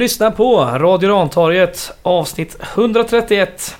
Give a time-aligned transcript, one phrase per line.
[0.00, 3.76] Lyssnar på Radio Rantorget avsnitt 131.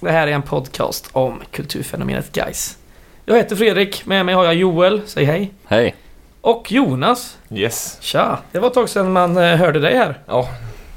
[0.00, 2.78] Det här är en podcast om kulturfenomenet Guys.
[3.24, 5.52] Jag heter Fredrik, med mig har jag Joel, säg hej.
[5.66, 5.94] Hej.
[6.40, 7.38] Och Jonas.
[7.50, 7.98] Yes.
[8.00, 10.18] Tja, det var ett tag sedan man eh, hörde dig här.
[10.26, 10.48] Ja,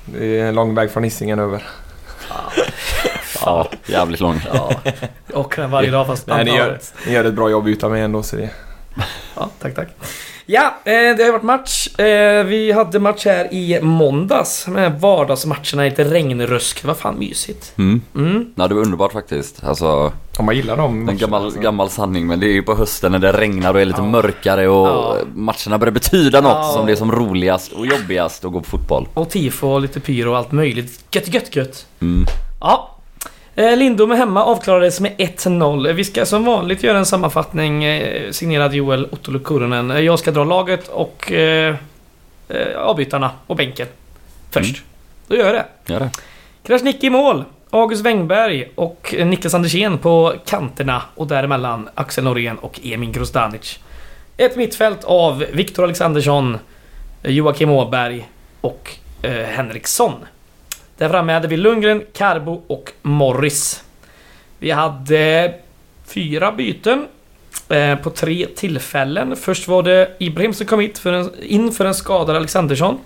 [0.06, 1.64] det är en lång väg från Hisingen över.
[3.42, 4.42] Ja, jävligt lång.
[4.54, 4.72] Ja,
[5.28, 7.92] jag åker den varje dag fast Nej, ni gör, ni gör ett bra jobb utan
[7.92, 8.50] mig ändå så det...
[9.36, 9.88] Ja, tack, tack.
[10.48, 11.99] Ja, eh, det har varit match.
[11.99, 16.81] Eh, vi hade match här i måndags med vardagsmatcherna i lite regnrusk.
[16.81, 17.73] Det var fan mysigt.
[17.77, 18.02] Mm.
[18.16, 18.45] Mm.
[18.55, 19.63] Ja, det var underbart faktiskt.
[19.63, 21.59] Alltså, Om man gillar dem en gammal, alltså.
[21.59, 24.05] gammal sanning men det är ju på hösten när det regnar och är lite Ja.
[24.05, 25.18] mörkare och Ja.
[25.35, 26.71] matcherna börjar betyda något Ja.
[26.76, 29.07] som det är som roligast och jobbigast att gå på fotboll.
[29.13, 31.04] Och tifo och lite pyro och allt möjligt.
[31.12, 31.85] Gött, gött, gött.
[32.02, 32.26] Mm.
[32.62, 32.91] Ja.
[33.56, 35.94] Eh, Lindom är hemma avklarades med 1-0.
[35.94, 39.92] Vi ska som vanligt göra en sammanfattning eh, signerad Joel Ottolo Kurunen.
[39.92, 41.76] Eh, Jag ska dra laget och eh,
[42.78, 43.88] avbytarna och bänken.
[44.52, 44.76] Först.
[44.76, 44.82] Mm.
[45.28, 45.94] Då gör jag det.
[45.94, 46.10] Gör det.
[46.64, 47.44] Krasniqi i mål.
[47.70, 53.80] August Wengberg och Niklas Andersén på kanterna och däremellan Axel Norén och Emin Grostanic.
[54.38, 56.58] Ett mittfält av Viktor Alexandersson,
[57.24, 58.30] Joakim Åberg
[58.62, 60.14] och eh, Henriksson.
[60.98, 63.84] Där framme hade vi Lundgren, Carbo och Morris.
[64.59, 65.53] Vi hade
[66.06, 67.07] fyra byten
[67.69, 69.35] eh, på tre tillfällen.
[69.35, 73.00] Först var det Ibrahim som kom hit för en, in för en skadad Alexandersson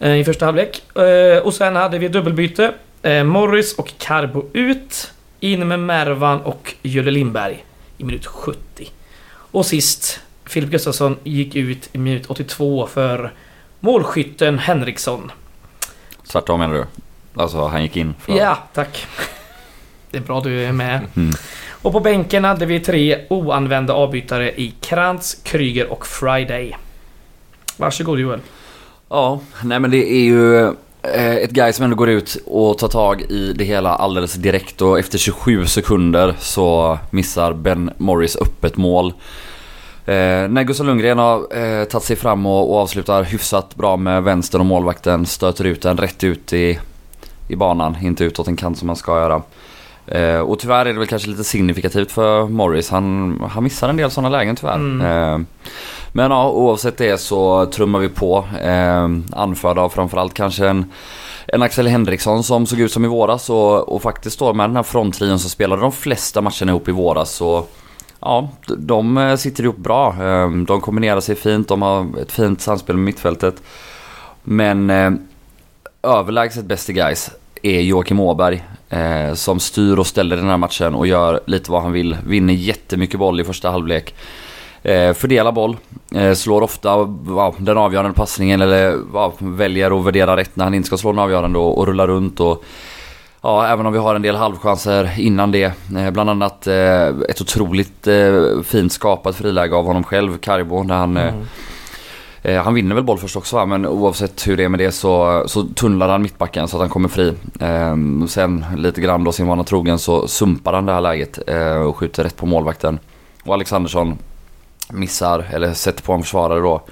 [0.00, 0.96] eh, i första halvlek.
[0.96, 2.72] Eh, och sen hade vi dubbelbyte.
[3.02, 5.10] Eh, Morris och Carbo ut.
[5.40, 7.64] In med Mervan och Julle Lindberg
[7.98, 8.90] i minut 70.
[9.28, 13.32] Och sist, Filip Gustafsson gick ut i minut 82 för
[13.80, 15.32] målskytten Henriksson.
[16.28, 16.84] Tvärtom menar du?
[17.42, 18.36] Alltså han gick in för...
[18.36, 19.06] Ja, tack.
[20.10, 21.00] Det är bra du är med.
[21.16, 21.34] Mm.
[21.82, 26.76] Och på bänken hade vi tre oanvända avbytare i Krantz, Kryger och Friday.
[27.76, 28.40] Varsågod Joel.
[29.08, 30.64] Ja, nej men det är ju
[31.02, 34.82] eh, ett guy som ändå går ut och tar tag i det hela alldeles direkt
[34.82, 39.12] och efter 27 sekunder så missar Ben Morris öppet mål.
[40.06, 44.22] Eh, när Gustav Lundgren har eh, tagit sig fram och, och avslutar hyfsat bra med
[44.22, 46.78] vänster och målvakten stöter ut den rätt ut i,
[47.48, 49.42] i banan, inte utåt en kant som man ska göra.
[50.06, 52.90] Eh, och tyvärr är det väl kanske lite signifikativt för Morris.
[52.90, 54.74] Han, han missar en del sådana lägen tyvärr.
[54.74, 55.00] Mm.
[55.00, 55.46] Eh,
[56.12, 58.44] men ja, oavsett det så trummar vi på.
[58.62, 60.92] Eh, anförda av framförallt kanske en,
[61.46, 64.76] en Axel Henriksson som såg ut som i våras och, och faktiskt då med den
[64.76, 67.66] här fronttrion som spelade de flesta matcherna ihop i våras så
[68.24, 68.48] Ja,
[68.78, 70.08] de eh, sitter ihop bra.
[70.08, 73.62] Eh, de kombinerar sig fint, de har ett fint samspel med mittfältet.
[74.42, 75.10] Men eh,
[76.02, 77.30] överlägset bäst i guys
[77.62, 78.64] är Joakim Åberg.
[78.88, 82.16] Eh, som styr och ställer den här matchen och gör lite vad han vill.
[82.26, 84.14] Vinner jättemycket boll i första halvlek.
[84.82, 85.76] Eh, fördelar boll.
[86.14, 86.88] Eh, slår ofta
[87.28, 91.12] ja, den avgörande passningen eller ja, väljer att värdera rätt när han inte ska slå
[91.12, 92.40] den avgörande och, och runt.
[92.40, 92.64] Och,
[93.46, 95.72] Ja, även om vi har en del halvchanser innan det.
[95.96, 100.94] Eh, bland annat eh, ett otroligt eh, fint skapat friläge av honom själv, Carbo, där
[100.94, 101.16] han...
[101.16, 101.44] Mm.
[102.64, 103.66] Han vinner väl boll först också va?
[103.66, 106.88] men oavsett hur det är med det så, så tunnlar han mittbacken så att han
[106.88, 107.32] kommer fri.
[107.60, 107.96] Eh,
[108.28, 111.96] sen lite grann då sin vana trogen så sumpar han det här läget eh, och
[111.96, 112.98] skjuter rätt på målvakten.
[113.44, 114.18] Och Alexandersson
[114.90, 116.82] missar, eller sätter på en försvarare då.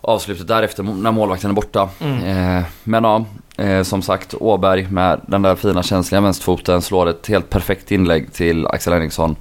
[0.00, 1.88] Avslutet därefter när målvakten är borta.
[2.00, 2.62] Mm.
[2.84, 3.24] Men ja,
[3.56, 8.32] eh, som sagt Åberg med den där fina känsliga vänsterfoten slår ett helt perfekt inlägg
[8.32, 9.36] till Axel Henriksson.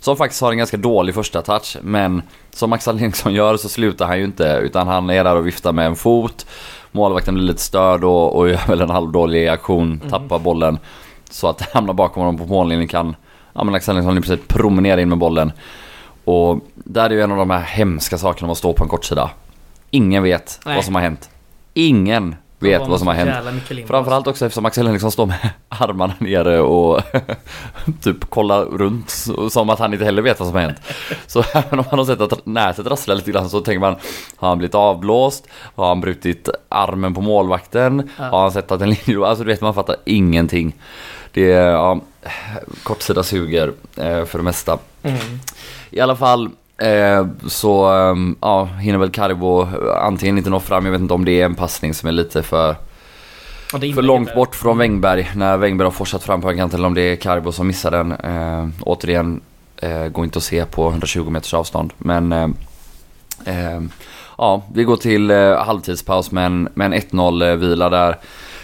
[0.00, 4.06] Som faktiskt har en ganska dålig första touch men som Axel Henriksson gör så slutar
[4.06, 6.46] han ju inte utan han är där och viftar med en fot.
[6.92, 10.78] Målvakten blir lite störd och, och gör väl en halvdålig aktion, tappar bollen.
[11.30, 13.16] Så att det hamnar bakom honom på mållinjen kan
[13.52, 15.52] ja, men Axel Henriksson i princip promenera in med bollen.
[16.24, 18.88] Och där är ju en av de här hemska sakerna med att stå på en
[18.88, 19.30] kortsida.
[19.90, 20.74] Ingen vet Nej.
[20.74, 21.30] vad som har hänt.
[21.74, 23.62] Ingen vet vad som har hänt.
[23.86, 27.00] Framförallt också eftersom Axel Henriksson står med armarna nere och
[28.02, 29.10] typ kollar runt
[29.50, 30.80] som att han inte heller vet vad som har hänt.
[31.26, 33.96] Så även om man har sett att nätet rasslar lite grann så tänker man
[34.36, 35.46] Har han blivit avblåst?
[35.74, 38.10] Har han brutit armen på målvakten?
[38.18, 38.24] Ja.
[38.24, 39.26] Har han sett att en linje...
[39.26, 40.74] Alltså du vet man fattar ingenting.
[41.32, 42.00] Det är, ja,
[42.82, 44.78] kortsida suger eh, för det mesta.
[45.02, 45.18] Mm.
[45.90, 46.50] I alla fall
[46.82, 51.24] eh, så ehm, ja, hinner väl Carbo antingen inte nå fram, jag vet inte om
[51.24, 52.76] det är en passning som är lite för,
[53.72, 56.86] är för långt bort från Wängberg när Wängberg har forsat fram på en kant eller
[56.86, 58.12] om det är Carbo som missar den.
[58.12, 59.40] Eh, återigen,
[59.76, 62.48] eh, går inte att se på 120 meters avstånd men eh,
[63.44, 63.80] eh,
[64.38, 68.18] ja, vi går till eh, halvtidspaus med en, med en 1-0 eh, vila där.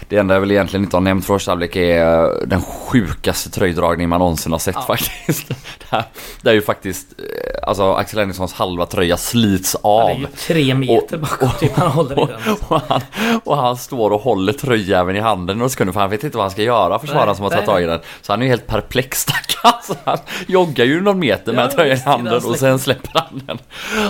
[0.09, 3.49] Det enda jag väl egentligen inte har nämnt för första halvlek är eh, den sjukaste
[3.49, 4.81] tröjdragning man någonsin har sett Ja.
[4.81, 5.47] faktiskt.
[5.49, 5.55] det,
[5.89, 6.03] här,
[6.41, 10.07] det är ju faktiskt, eh, alltså Axel Henrikssons halva tröja slits Ja, av.
[10.07, 12.55] det är ju tre meter bakåt typ han håller i Och, den.
[12.67, 13.01] och, han,
[13.43, 16.43] och han står och håller tröjjäveln i handen några sekunder för han vet inte vad
[16.43, 17.99] han ska göra försvararen som har tagit tag i den.
[18.21, 19.45] Så han är ju helt perplex stackars.
[19.83, 20.17] Så Han
[20.47, 23.57] joggar ju någon meter med Ja, tröjan i handen och sen släpper han den.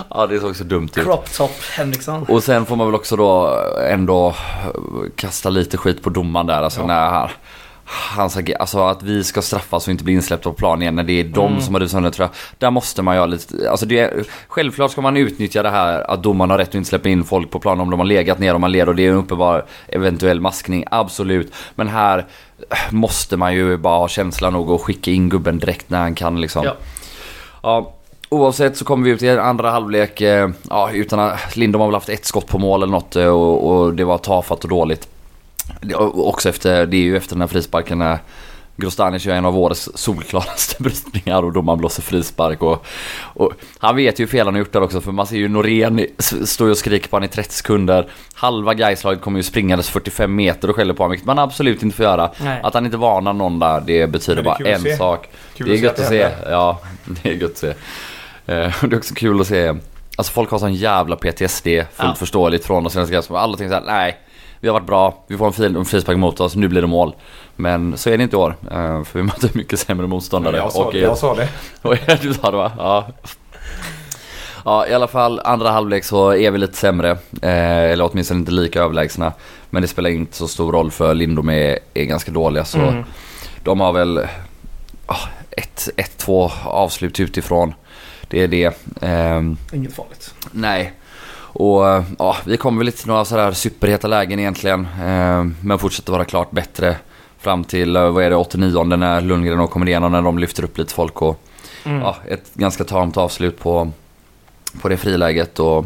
[0.10, 1.04] Ja det såg så dumt ut.
[1.04, 2.24] Crop top Henriksson.
[2.24, 3.60] Och sen får man väl också då
[3.90, 4.36] ändå
[5.16, 6.62] kasta lite skit på domaren där.
[6.63, 6.88] Alltså Ja.
[6.88, 7.30] när han,
[8.15, 11.13] hans alltså att vi ska straffas och inte bli insläppta på plan igen när det
[11.19, 11.62] är de Mm.
[11.62, 12.31] som har rusat sönder tror jag.
[12.57, 14.13] Där måste man göra lite, alltså det,
[14.47, 17.51] självklart ska man utnyttja det här att domaren har rätt att inte släppa in folk
[17.51, 19.65] på plan om de har legat ner och man leder och det är en uppenbar
[19.88, 21.53] eventuell maskning, absolut.
[21.75, 22.25] Men här
[22.89, 26.42] måste man ju bara ha känsla nog och skicka in gubben direkt när han kan
[26.42, 26.63] liksom.
[26.65, 26.74] Ja.
[27.63, 27.94] Ja,
[28.30, 30.21] oavsett så kommer vi ut i andra halvlek.
[30.21, 33.25] Eh, ja, utan att Lindom har väl haft ett skott på mål eller något eh,
[33.27, 35.07] och, och det var tafatt och dåligt.
[36.13, 38.19] Också efter, det är ju efter den här frisparken när
[38.75, 42.62] Grostanic gör en av årets solklaraste brytningar och domaren blåser frispark.
[42.63, 42.86] Och,
[43.21, 45.48] och han vet ju hur fel han har gjort där också för man ser ju
[45.48, 48.07] Norén s- stå och skrika på honom i 30 sekunder.
[48.33, 51.95] Halva Gaislaget kommer ju springandes 45 meter och skäller på honom vilket man absolut inte
[51.95, 52.31] får göra.
[52.44, 52.60] Nej.
[52.63, 54.98] Att han inte varnar någon där det betyder det bara en se.
[54.98, 55.30] sak.
[55.57, 56.50] Kul det är att se gött att se.
[56.51, 57.74] Ja, det är gött att se.
[58.45, 58.54] Det
[58.92, 59.75] är också kul att se.
[60.19, 62.16] Alltså folk har sån jävla PTSD, fullt Ja.
[62.16, 63.36] förståeligt från de senaste gasen.
[63.36, 64.18] Alla tänker såhär, nej.
[64.60, 66.88] Vi har varit bra, vi får en fin- en frispark mot oss, nu blir det
[66.88, 67.16] mål.
[67.56, 68.56] Men så är det inte i år.
[68.71, 70.57] eh, För vi möter mycket sämre motståndare.
[70.57, 71.48] Jag sa, och, det, jag sa det.
[71.81, 72.71] och du sa det va?
[72.77, 73.07] Ja.
[74.66, 77.10] Ja i alla fall andra halvlek så är vi lite sämre.
[77.42, 79.33] Eh, eller åtminstone inte lika överlägsna.
[79.69, 83.04] Men det spelar inte så stor roll för Lindom är, är ganska dåliga så Mm.
[83.63, 84.27] de har väl
[85.06, 85.16] ah,
[85.51, 87.74] ett, ett, två avslut utifrån.
[88.30, 88.78] Det är det.
[89.02, 90.34] Ehm, Inget farligt.
[90.52, 90.94] nej.
[91.52, 91.84] Och
[92.20, 94.88] ja, vi kommer väl lite till några sådär superheta lägen egentligen.
[95.04, 96.96] Ehm, men fortsätter vara klart bättre.
[97.38, 100.64] Fram till, eh, vad är det, 89 när Lundgren och kommer igenom när de lyfter
[100.64, 101.42] upp lite folk och
[101.86, 102.02] Mm.
[102.02, 103.92] ja, ett ganska tamt avslut på,
[104.81, 105.60] på det friläget.
[105.60, 105.86] Och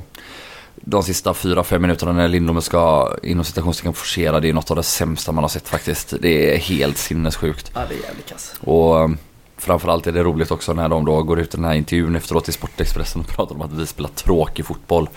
[0.76, 4.84] de sista 4-5 minuterna när Lindome ska inom citationstecken forcera, det är något av det
[4.84, 6.14] sämsta man har sett faktiskt.
[6.22, 7.72] Det är helt sinnessjukt.
[7.76, 8.54] Ja, det är jävligt kass.
[8.60, 9.18] Och um,
[9.64, 12.50] framförallt är det roligt också när de då går ut i den här intervjun efteråt
[12.50, 15.10] i Sportexpressen och pratar om att vi spelar tråkig fotboll.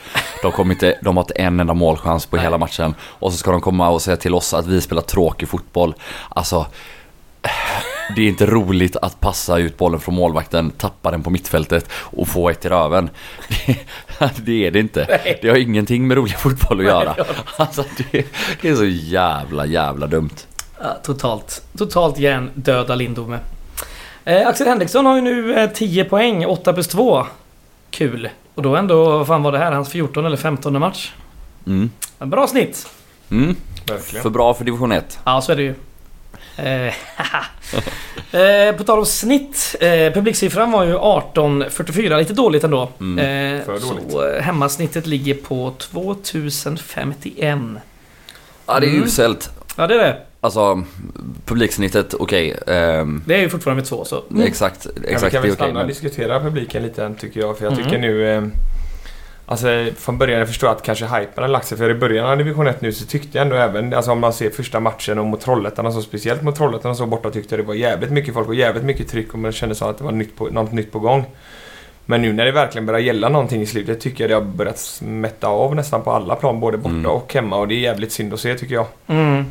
[0.42, 2.44] De, kommer inte, de har inte en enda målchans på Nej.
[2.44, 2.94] hela matchen.
[3.00, 5.94] Och så ska de komma och säga till oss att vi spelar tråkig fotboll.
[6.28, 6.66] Alltså,
[8.16, 12.28] det är inte roligt att passa ut bollen från målvakten, tappa den på mittfältet och
[12.28, 13.10] få ett i röven.
[13.48, 13.78] Det,
[14.44, 15.06] det är det inte.
[15.08, 15.38] Nej.
[15.42, 17.14] Det har ingenting med rolig fotboll att Nej, göra.
[17.56, 18.26] Alltså det,
[18.62, 20.36] det är så jävla jävla dumt.
[21.02, 21.62] Totalt.
[21.78, 23.38] Totalt hjärndöda Lindome.
[24.26, 27.26] Eh, Axel Henriksson har ju nu eh, 10 poäng, 8 plus 2.
[27.90, 28.28] Kul.
[28.54, 29.72] Och då ändå, vad fan var det här?
[29.72, 31.12] Hans 14 eller 15 match?
[31.66, 31.90] Mm.
[32.18, 32.88] En bra snitt.
[33.30, 33.56] Mm.
[33.86, 34.22] Verkligen.
[34.22, 35.18] För bra för division 1.
[35.24, 35.74] Ja, så är det ju.
[36.56, 36.94] Eh,
[38.40, 39.76] eh, på tal om snitt.
[39.80, 42.88] Eh, publiksiffran var ju 1844, lite dåligt ändå.
[43.00, 43.18] Mm.
[43.58, 44.10] Eh, För dåligt.
[44.12, 47.58] så eh, hemmasnittet ligger på 2051.
[48.66, 49.02] Ja det är Mm.
[49.04, 49.50] uselt.
[49.76, 50.22] Ja, det är det.
[50.46, 50.82] Alltså
[51.44, 52.56] publiksnittet, okej.
[52.66, 54.22] ehm, Det är ju fortfarande med två, så...
[54.40, 55.54] Exakt, Kan, exakt vi, kan det vi är okej.
[55.54, 57.58] stanna och men- diskutera publiken lite än tycker jag.
[57.58, 57.84] För jag Mm.
[57.84, 58.28] tycker nu...
[58.28, 58.42] Eh,
[59.46, 59.66] alltså
[59.96, 61.78] från början jag förstår att kanske hypen har lagt sig.
[61.78, 63.94] För i början av division 1 nu så tyckte jag ändå även...
[63.94, 66.96] Alltså om man ser första matchen och mot Trollhättan och så speciellt mot Trollhättan och
[66.96, 69.52] så borta tyckte jag det var jävligt mycket folk och jävligt mycket tryck och man
[69.52, 71.24] kände så att det var nytt på, något nytt på gång.
[72.06, 74.78] Men nu när det verkligen börjar gälla någonting i slutet tycker jag det har börjat
[74.78, 76.60] smätta av nästan på alla plan.
[76.60, 77.06] Både borta Mm.
[77.10, 78.86] och hemma och det är jävligt synd att se tycker jag.
[79.06, 79.44] Mm.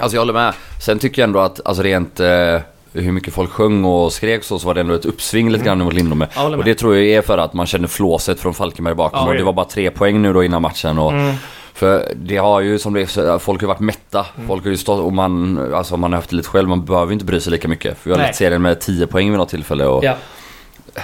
[0.00, 0.54] Alltså jag håller med.
[0.84, 2.58] Sen tycker jag ändå att, alltså rent eh,
[2.92, 5.78] hur mycket folk sjöng och skrek så, så var det ändå ett uppsving lite grann
[5.78, 6.28] mot Lindome.
[6.34, 9.20] Håller Och det tror jag är för att man känner flåset från Falkenberg bakom.
[9.20, 10.98] Ja, och det- var bara tre poäng nu då innan matchen.
[10.98, 11.34] Och, Mm.
[11.74, 14.26] För det har ju som det är, folk har varit mätta.
[14.36, 14.48] Mm.
[14.48, 16.68] Folk har ju stått och man, alltså man har haft det lite själv.
[16.68, 17.98] Man behöver ju inte bry sig lika mycket.
[17.98, 19.86] För vi har lett serien med 10 poäng vid något tillfälle.
[19.86, 20.14] Och, Ja.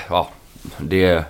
[0.09, 0.29] ja,
[0.79, 1.25] det,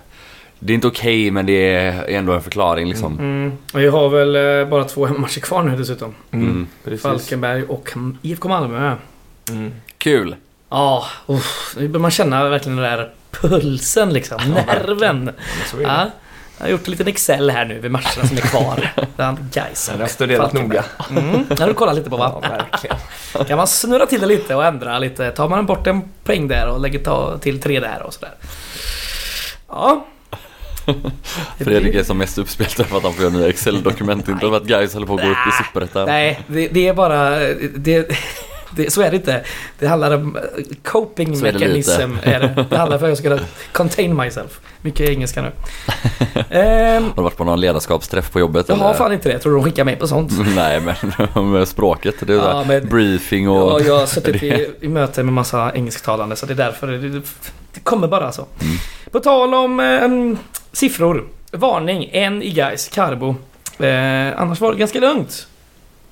[0.59, 3.19] det är inte okej men det är ändå en förklaring liksom.
[3.19, 3.53] Mm.
[3.73, 6.15] Och vi har väl eh, bara två hemmamatcher kvar nu dessutom.
[6.31, 6.67] Mm.
[6.85, 7.03] Precis.
[7.03, 7.93] Falkenberg och
[8.23, 8.97] IFK Malmö.
[9.51, 9.73] Mm.
[9.99, 10.37] Kul!
[10.71, 14.41] Ja, uff, nu börjar man känna verkligen den där pulsen liksom.
[14.67, 15.31] Nerven.
[15.83, 16.11] Ja,
[16.59, 18.93] jag har gjort en liten Excel här nu vid matcherna som är kvar.
[19.17, 20.85] Bland Gais Den har jag studerat noga.
[21.11, 22.41] Mm, det har du kollat lite på va?
[22.43, 22.97] Ja, verkligen.
[23.47, 25.31] Kan man snurra till det lite och ändra lite.
[25.31, 28.35] Tar man bort en poäng där och lägger till tre där och sådär.
[29.69, 30.07] Ja.
[31.59, 34.29] Fredrik är som mest uppspelt för att han får göra nya Excel-dokument.
[34.29, 36.07] Inte för att guys håller på att gå upp i Superettan.
[36.07, 37.31] Nej, det, det är bara...
[37.77, 38.09] Det,
[38.77, 39.45] det, så är det inte.
[39.79, 40.43] Det handlar om eh,
[40.83, 42.13] coping Så mechanism.
[42.23, 42.67] Är det.
[42.71, 43.41] det handlar för att jag ska kunna
[43.73, 44.61] contain myself.
[44.83, 45.53] Mycket engelska nu.
[46.51, 48.69] Ehm, Har du varit på någon ledarskapsträff på jobbet?
[48.69, 48.95] jag har eller?
[48.99, 49.39] fan inte det.
[49.39, 50.33] Tror de skickar mig på sånt.
[50.55, 50.81] Nej
[51.35, 52.15] men med språket.
[52.21, 53.81] Det är Ja, ja, men- briefing och...
[53.81, 57.23] Ja, jag har suttit i, i möte med massa engelsktalande så det är därför det,
[57.75, 58.47] det, kommer bara så.
[58.61, 58.77] Mm.
[59.13, 60.39] På tal om eh,
[60.73, 61.25] siffror.
[61.53, 63.35] Varning, en i guys, Carbo.
[63.79, 65.47] Eh, annars var det ganska lugnt.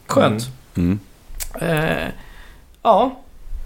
[0.07, 0.43] Skönt.
[0.75, 0.99] Mm.
[1.61, 2.09] Eh,
[2.83, 3.19] ja.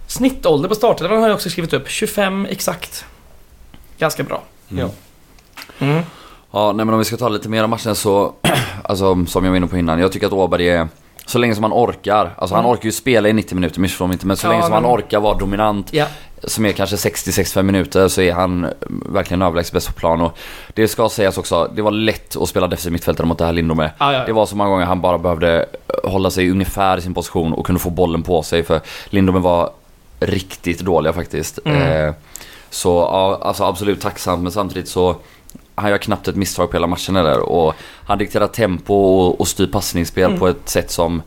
[0.09, 1.89] Snittålder på startelvan har jag också skrivit upp.
[1.89, 3.05] 25 exakt.
[3.99, 4.43] Ganska bra.
[4.71, 4.81] Mm.
[4.87, 4.91] Ja.
[5.87, 6.03] Mm.
[6.51, 8.35] Ja, nej men om vi ska ta lite mer om matchen så,
[8.85, 10.89] alltså som jag var inne på innan, jag tycker att Åberg är
[11.27, 12.73] så länge som han orkar, alltså han Mm.
[12.73, 14.93] orkar ju spela i 90 minuter, missförstå inte, men så Ja, länge som han men-
[14.93, 16.07] orkar vara dominant, Ja.
[16.45, 20.21] Som är kanske 60-65 minuter, så är han verkligen överlägset bäst på plan.
[20.21, 20.39] Och
[20.75, 23.91] det ska sägas också, det var lätt att spela defensiv mittfältare mot det här Lindome.
[23.99, 24.25] Ja, ja, ja.
[24.27, 25.67] Det var så många gånger han bara behövde
[26.05, 29.71] hålla sig ungefär i sin position och kunde få bollen på sig, för Lindome var
[30.21, 31.59] riktigt dåliga faktiskt.
[31.65, 31.83] Mm.
[32.09, 32.15] Eh,
[32.71, 35.17] så ja, alltså absolut tacksam, men samtidigt så
[35.75, 37.75] han gör knappt ett misstag på hela matchen där och
[38.07, 40.39] han dikterar tempo och, och styr passningsspel Mm.
[40.39, 41.23] på ett sätt som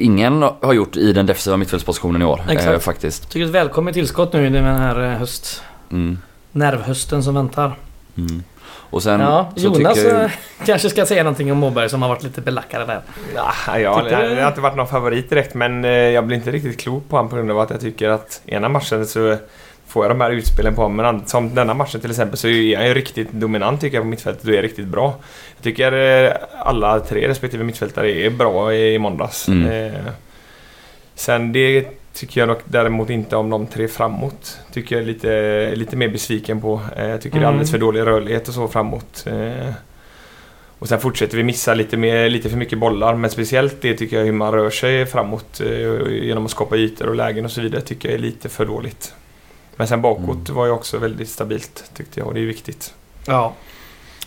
[0.00, 2.40] ingen har gjort i den defensiva mittfältspositionen i år.
[2.48, 2.72] Exakt.
[2.72, 3.30] Eh, faktiskt.
[3.30, 5.62] Tycker ett välkommet tillskott nu i den här eh, höst...
[5.92, 6.18] Mm,
[6.52, 7.78] Nervhösten som väntar.
[8.18, 8.42] mm.
[8.92, 10.30] Och sen ja, så Jonas tycker jag, eh,
[10.66, 13.00] kanske ska säga någonting om Åberg som har varit lite belackare där.
[13.34, 16.50] Ja, jag, du- det har inte varit någon favorit direkt men eh, jag blir inte
[16.50, 19.36] riktigt klok på honom på grund av att jag tycker att ena matchen så
[19.90, 20.88] får jag de här utspelen på.
[20.88, 24.08] Men som denna matchen till exempel så är han ju riktigt dominant tycker jag på
[24.08, 25.14] mittfältet och är riktigt bra.
[25.56, 29.48] Jag tycker eh, alla tre respektive mittfältare är bra i måndags.
[29.48, 29.68] Mm.
[29.94, 30.00] Eh,
[31.14, 34.58] sen det tycker jag dock däremot inte om de tre framåt.
[34.72, 36.80] Tycker jag är lite, lite mer besviken på.
[36.96, 37.48] Eh, jag tycker det är Mm.
[37.54, 39.24] alldeles för dålig rörlighet och så framåt.
[39.26, 39.72] Eh,
[40.78, 43.14] och sen fortsätter vi missa lite, mer, lite för mycket bollar.
[43.14, 45.60] Men speciellt det tycker jag hur man rör sig framåt
[46.08, 49.14] genom att skapa ytor och lägen och så vidare tycker jag är lite för dåligt.
[49.80, 50.54] Men sen bakåt Mm.
[50.54, 52.94] var ju också väldigt stabilt tyckte jag och det är viktigt.
[53.26, 53.52] Ja.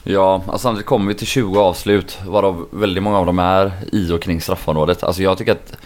[0.03, 4.11] Ja, alltså samtidigt kommer vi till 20 avslut varav väldigt många av dem är i
[4.11, 5.03] och kring straffområdet.
[5.03, 5.77] Alltså jag tycker att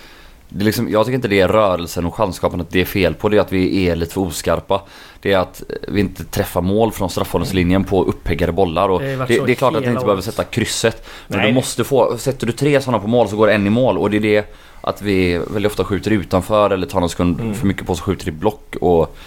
[0.50, 3.30] det liksom, jag tycker inte det är rörelsen och chansskapandet det är fel på.
[3.30, 4.82] Det är att vi är lite för oskarpa.
[5.22, 8.90] Det är att vi inte träffar mål från straffområdeslinjen på uppeggade bollar.
[8.90, 11.08] Och Det det, det, är klart att ni inte behöver sätta krysset.
[11.28, 11.48] Men Nej.
[11.48, 13.98] du måste få, sätter du tre sådana på mål så går en i mål.
[13.98, 17.54] Och det är det att vi väldigt ofta skjuter utanför eller tar någon sekund Mm.
[17.54, 18.76] för mycket på oss och skjuter i block.
[18.82, 19.18] Och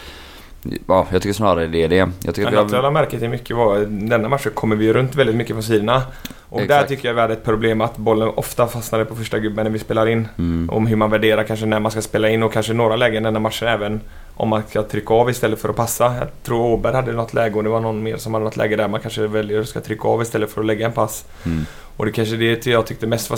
[0.86, 1.96] ja, jag tycker snarare det är det.
[2.24, 5.36] Jag tycker att vi har, märke till mycket var denna matchen kommer vi runt väldigt
[5.36, 6.02] mycket på sidorna.
[6.48, 6.88] Och där Exakt.
[6.88, 9.78] tycker jag vi hade ett problem att bollen ofta fastnade på första gubben när vi
[9.78, 10.28] spelar in.
[10.38, 13.22] mm, Om hur man värderar kanske när man ska spela in och kanske några lägen
[13.22, 14.00] denna matchen även
[14.34, 16.04] om man ska trycka av istället för att passa.
[16.04, 18.76] Jag tror Åberg hade något läge och det var någon mer som hade något läge
[18.76, 21.24] där man kanske väljer att ska trycka av istället för att lägga en pass.
[21.46, 21.66] mm,
[22.00, 23.36] Och det kanske det jag tyckte mest var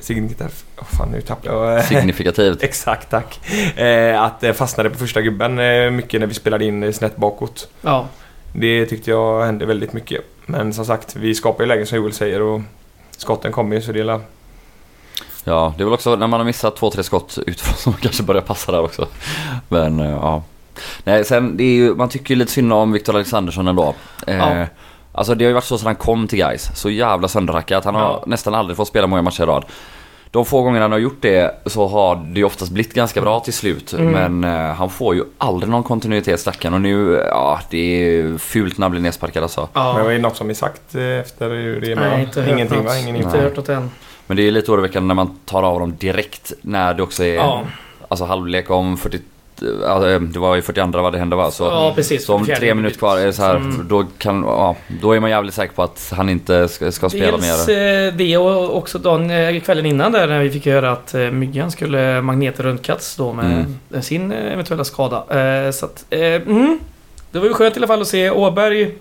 [0.00, 0.64] signifikativt.
[0.76, 1.84] Åh fan nu tappade jag.
[1.88, 2.62] signifikativt.
[2.62, 3.40] Exakt tack.
[3.78, 7.16] Eh, att det fastnade på första gubben eh, mycket när vi spelade in eh, snett
[7.16, 7.68] bakåt.
[7.80, 8.06] Ja.
[8.52, 10.20] Det tyckte jag hände väldigt mycket.
[10.46, 12.60] Men som sagt, vi skapar ju lägen som Joel säger och
[13.10, 14.20] skotten kommer ju så det är
[15.44, 18.00] Ja, det är väl också när man har missat två, tre skott utifrån som man
[18.00, 19.08] kanske börjar passa där också.
[19.68, 20.42] Men eh, ja.
[21.04, 23.94] Nej, sen det är ju, man tycker ju lite synd om Victor Alexandersson ändå.
[24.26, 24.66] Eh, Ja.
[25.14, 26.70] Alltså det har ju varit så sedan han kom till guys.
[26.74, 27.84] Så jävla sönderhackat.
[27.84, 28.24] Han har Ja.
[28.26, 29.64] nästan aldrig fått spela många matcher i rad.
[30.30, 33.40] De få gånger han har gjort det så har det ju oftast blivit ganska bra
[33.40, 33.92] till slut.
[33.92, 34.12] Mm.
[34.40, 36.74] Men eh, han får ju aldrig någon kontinuitet stackaren.
[36.74, 39.68] Och nu, ja det är fult när han blir nedsparkad alltså.
[39.72, 39.92] ja.
[39.94, 41.94] Men vad är det något som är sagt eh, efter det?
[41.94, 42.86] Nej, inte hört Ingenting något.
[42.86, 42.98] va?
[42.98, 43.90] Ingen Inte hört något än.
[44.26, 47.34] Men det är lite oroväckande när man tar av dem direkt när det också är
[47.34, 47.62] Ja.
[48.08, 49.18] Alltså halvlek om 40...
[49.86, 51.50] Alltså, det var i 42 vad det hände va?
[51.50, 52.24] Så, Ja, precis.
[52.26, 53.88] så om tre minuter kvar så här, Mm.
[53.88, 57.36] då, kan, ja, då är man jävligt säker på att han inte ska, ska spela
[57.36, 58.06] Dels mer.
[58.06, 61.20] eh, det och också dagen, eh, kvällen innan där när vi fick höra att eh,
[61.20, 64.02] Myggan skulle magnetröntgats då med Mm.
[64.02, 65.16] sin eh, eventuella skada.
[65.40, 66.78] Eh, så att, eh, mm,
[67.30, 68.94] det var ju skönt i alla fall att se Åberg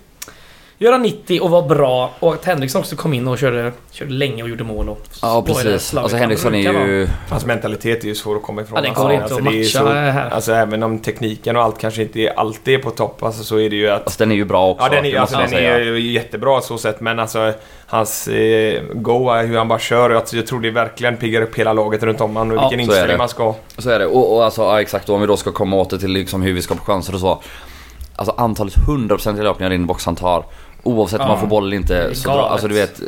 [0.78, 4.44] göra 90 och vara bra och att Henriksson också kom in och körde, körde länge
[4.44, 4.90] och gjorde mål.
[4.90, 5.88] Och Ja precis.
[5.88, 7.08] slaget Alltså Henriksson är ju...
[7.30, 8.80] Hans mentalitet är ju svår att komma ifrån.
[8.84, 9.04] Ja, alltså.
[9.04, 10.30] går inte Alltså, att matcha så- här.
[10.30, 13.70] Alltså även om tekniken och allt kanske inte alltid är på topp alltså, så är
[13.70, 14.86] det ju att Alltså den är ju bra också.
[14.86, 17.54] Ja, den det är, alltså, den är ju jättebra så sett men alltså
[17.88, 20.10] hans eh, go, hur han bara kör.
[20.10, 22.86] Alltså, jag tror det verkligen piggar upp hela laget runt om honom och Ja, vilken
[22.86, 23.18] så är inställning det.
[23.18, 23.56] man ska ha.
[23.78, 24.06] Så är det.
[24.06, 25.10] Och, och alltså, ja, exakt.
[25.10, 27.42] Och om vi då ska komma åter till liksom hur vi skapar chanser och så.
[28.16, 30.46] Alltså antalet 100% i löpningar in i box han tar.
[30.86, 32.16] Oavsett om Ja, man får boll eller inte.
[32.16, 33.00] Så bra, alltså du vet.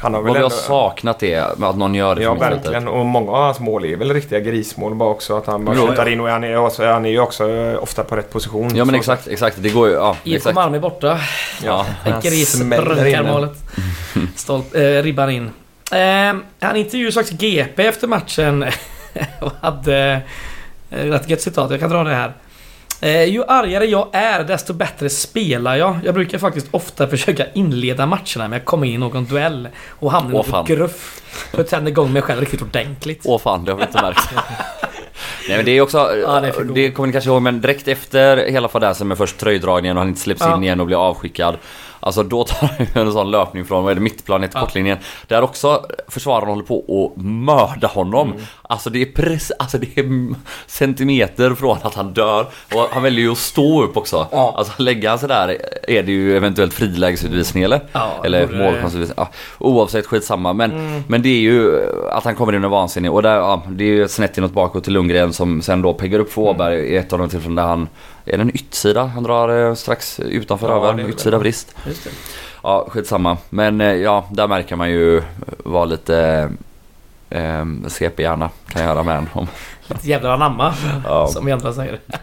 [0.00, 0.56] Han har Vad väl vi har ändå...
[0.56, 3.96] saknat det med att någon gör det Ja verkligen och många av hans mål är
[3.96, 5.36] väl riktiga grismål bara också.
[5.36, 8.04] Att han bara skjuter in och han är, också, han är ju också eh, ofta
[8.04, 8.76] på rätt position.
[8.76, 9.56] Ja men exakt, exakt.
[9.60, 10.52] Det går ju, ja IFK.
[10.52, 11.18] Malmö är borta.
[11.64, 11.86] Ja.
[12.04, 13.26] Han Gris den.
[13.26, 13.52] målet.
[14.36, 15.50] Stolt, eh, ribban in.
[15.92, 18.64] Eh, han intervjuades faktiskt GP efter matchen
[19.40, 20.22] och hade
[20.90, 21.70] eh, rätt gött citat.
[21.70, 22.32] Jag kan dra det här.
[23.04, 25.96] Eh, ju argare jag är desto bättre spelar jag.
[26.04, 30.12] Jag brukar faktiskt ofta försöka inleda matcherna med att komma in i någon duell och
[30.12, 31.20] hamna i något gruff.
[31.50, 33.22] För att tända igång mig själv riktigt ordentligt.
[33.24, 34.20] Åh fan, det har vi inte märkt.
[35.48, 37.60] Nej men det är också, Ja, det är för det kommer ni kanske ihåg men
[37.60, 40.56] direkt efter hela fadäsen med först tröjdragningen och han inte släpps Ja.
[40.56, 41.56] in igen och blir avskickad.
[42.06, 44.66] Alltså då tar han ju en sån löpning från, vad är det, mittplanet till Ja.
[44.66, 44.98] kortlinjen.
[45.28, 46.78] Där också försvararen håller på
[47.16, 48.30] att mörda honom.
[48.32, 48.42] Mm.
[48.62, 50.34] Alltså det är precis, alltså det är
[50.66, 52.46] centimeter från att han dör.
[52.74, 54.26] Och han väljer ju att stå upp också.
[54.30, 54.54] Ja.
[54.56, 55.56] Alltså lägger han sig där
[55.88, 57.80] är det ju eventuellt frilägesutvisning eller?
[57.92, 59.14] Ja, eller målchansutvisning.
[59.16, 60.52] Ja, oavsett skitsamma.
[60.52, 61.02] Men, Mm.
[61.08, 61.80] men det är ju
[62.10, 63.12] att han kommer in och är vansinnig.
[63.12, 65.94] Och där, ja, det är ju ett snett inåt bakåt till Lundgren som sen då
[65.94, 67.88] peggar upp för Åberg i ett av de tillfällen där han...
[68.24, 71.02] Är det en ytsida han drar eh, strax utanför Ja, över?
[71.86, 72.10] Just det.
[72.62, 73.36] Ja, skitsamma.
[73.50, 75.22] Men eh, ja, där märker man ju
[75.64, 76.50] vad lite
[77.30, 79.28] eh, CP-hjärna kan göra med en.
[79.32, 79.46] Om,
[79.88, 81.26] Ett jävla anamma, ja.
[81.26, 81.98] som vi andra säger.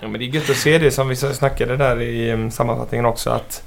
[0.00, 3.06] Ja, men det är gött att se det som vi snackade där i em, sammanfattningen
[3.06, 3.62] också att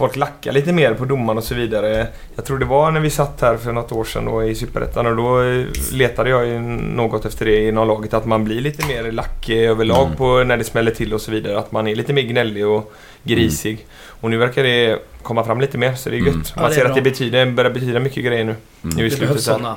[0.00, 2.06] folk lackar lite mer på domaren och så vidare.
[2.36, 5.06] Jag tror det var när vi satt här för något år sedan då i Superettan
[5.06, 8.86] och då eh, letade jag ju något efter det inom laget att man blir lite
[8.86, 10.16] mer lack eh, överlag Mm.
[10.16, 11.58] på när det smäller till och så vidare.
[11.58, 12.92] Att man är lite mer gnällig och
[13.22, 13.86] grisig.
[14.06, 16.28] Och nu verkar det komma fram lite mer så det är gött.
[16.34, 16.42] Mm.
[16.56, 16.90] Ja, Man det är ser bra.
[16.90, 18.54] att det betyder, börjar betyda mycket grejer nu.
[18.84, 18.96] Mm.
[18.96, 19.58] Nu i Det slutet behövs så här.
[19.58, 19.76] sådana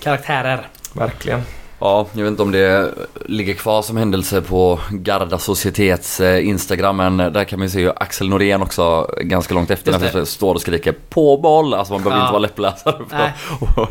[0.00, 0.68] karaktärer.
[0.92, 1.40] Verkligen.
[1.80, 2.94] Ja, jag vet inte om det
[3.26, 7.80] ligger kvar som händelse på Garda Societets eh, Instagram men där kan man ju se
[7.80, 11.74] ju Axel Norén också ganska långt efter när står och skriker på boll.
[11.74, 12.24] Alltså man behöver Ja.
[12.26, 12.94] inte vara läppläsare.
[13.08, 13.88] För, och,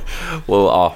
[0.47, 0.95] och, ja,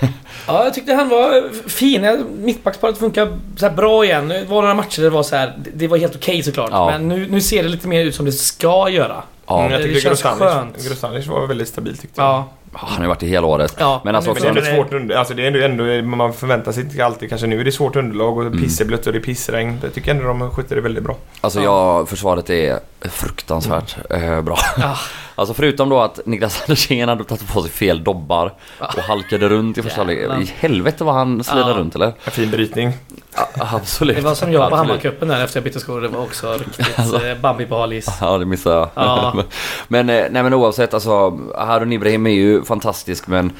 [0.46, 2.24] Ja, jag tyckte han var fin.
[2.38, 4.28] Mittbacksparet funkar så här bra igen.
[4.28, 5.54] Det var några matcher där det var så här.
[5.74, 6.70] det- var helt okej såklart.
[6.72, 6.86] Ja.
[6.90, 9.22] Men nu, nu ser det lite mer ut som det ska göra.
[9.46, 9.60] ja.
[9.60, 10.88] Mm, jag det tyckte känns Grostanic, skönt.
[10.88, 12.28] Grostanic var väldigt stabil tyckte jag.
[12.30, 12.48] Ja.
[12.72, 13.76] Han har ju varit i hela året.
[13.78, 14.00] ja.
[14.04, 16.32] Men alltså nu också- Men det är svårt under, alltså det är ändå, ändå, man
[16.32, 18.58] förväntar sig inte alltid kanske nu är det svårt underlag och Mm.
[18.62, 19.78] pisseblött och det är pissregn.
[19.82, 21.16] Jag tycker ändå de sköter det väldigt bra.
[21.40, 22.06] Alltså Ja.
[22.06, 24.58] försvaret är fruktansvärt eh, bra.
[24.76, 24.96] Ja.
[25.40, 29.78] Alltså förutom då att Niklas Andersén hade tagit på sig fel dobbar och halkade runt
[29.78, 30.30] i första halvlek.
[30.40, 31.76] I helvete vad han slirade Ja.
[31.76, 32.06] runt eller?
[32.24, 32.92] En fin brytning.
[33.36, 34.16] Ja, absolut.
[34.16, 34.76] Det var som jag på.
[34.76, 36.00] Hammarcupen där efter jag bytte skor.
[36.00, 37.26] Det var också riktigt Alltså.
[37.26, 38.06] eh, Bambi på halis.
[38.20, 38.88] Ja, det missade jag.
[38.94, 39.42] Ja.
[39.88, 43.52] men, eh, nej, men oavsett, alltså Harun Ibrahim är ju fantastisk men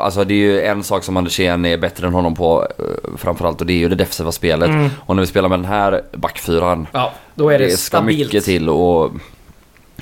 [0.00, 2.84] Alltså det är ju en sak som Andersén är bättre än honom på eh,
[3.18, 4.68] framförallt och det är ju det defensiva spelet.
[4.68, 4.90] Mm.
[5.06, 8.18] Och när vi spelar med den här backfyran, Ja, då är det, det ska stabilt.
[8.32, 9.10] mycket till och...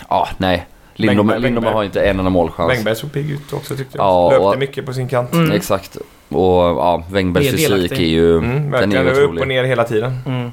[0.08, 0.66] Ja, nej.
[0.96, 2.72] Lindom, Lindom har inte en enda målchans.
[2.72, 4.04] Wängberg såg pigg ut också tyckte jag.
[4.06, 5.32] Ja, Löpte och- mycket på sin kant.
[5.32, 5.52] Mm.
[5.52, 5.96] Exakt.
[6.28, 8.38] Och ja, Wängbergs fysik är ju...
[8.38, 9.04] Mm, den är verkligen.
[9.06, 10.18] ju Det var upp och ner hela tiden.
[10.26, 10.50] Mm.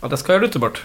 [0.00, 0.84] Ja, det ska du inte bort.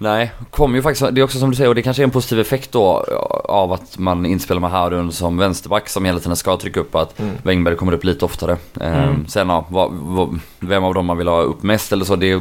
[0.00, 2.10] Nej, kommer ju faktiskt, det är också som du säger och det kanske är en
[2.10, 3.04] positiv effekt då
[3.44, 7.18] av att man inspelar med Harun som vänsterback som hela tiden ska trycka upp att
[7.20, 7.34] Mm.
[7.42, 8.56] Wängberg kommer upp lite oftare.
[8.80, 9.26] Ehm, Mm.
[9.28, 12.40] Sen ja, vad, vad, vem av dem man vill ha upp mest eller så det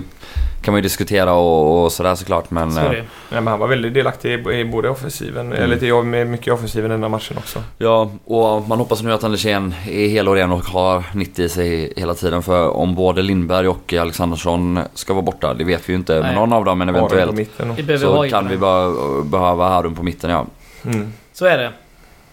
[0.61, 2.71] kan man ju diskutera och, och sådär såklart men...
[2.71, 2.95] Så eh, det.
[2.95, 5.63] Nej, men han var väldigt delaktig i, i både offensiven, Mm.
[5.63, 7.63] eller till, med mycket i offensiven den här matchen också.
[7.77, 11.49] Ja, och man hoppas nu att Andersén är hel och ren och har 90 i
[11.49, 15.93] sig hela tiden för om både Lindberg och Alexandersson ska vara borta, det vet vi
[15.93, 16.13] ju inte.
[16.13, 16.35] Men Nej.
[16.35, 18.91] någon av dem men eventuellt mitten och, så kan vi bara
[19.23, 20.45] behöva Harun på mitten ja.
[20.85, 21.13] mm.
[21.33, 21.71] Så är det.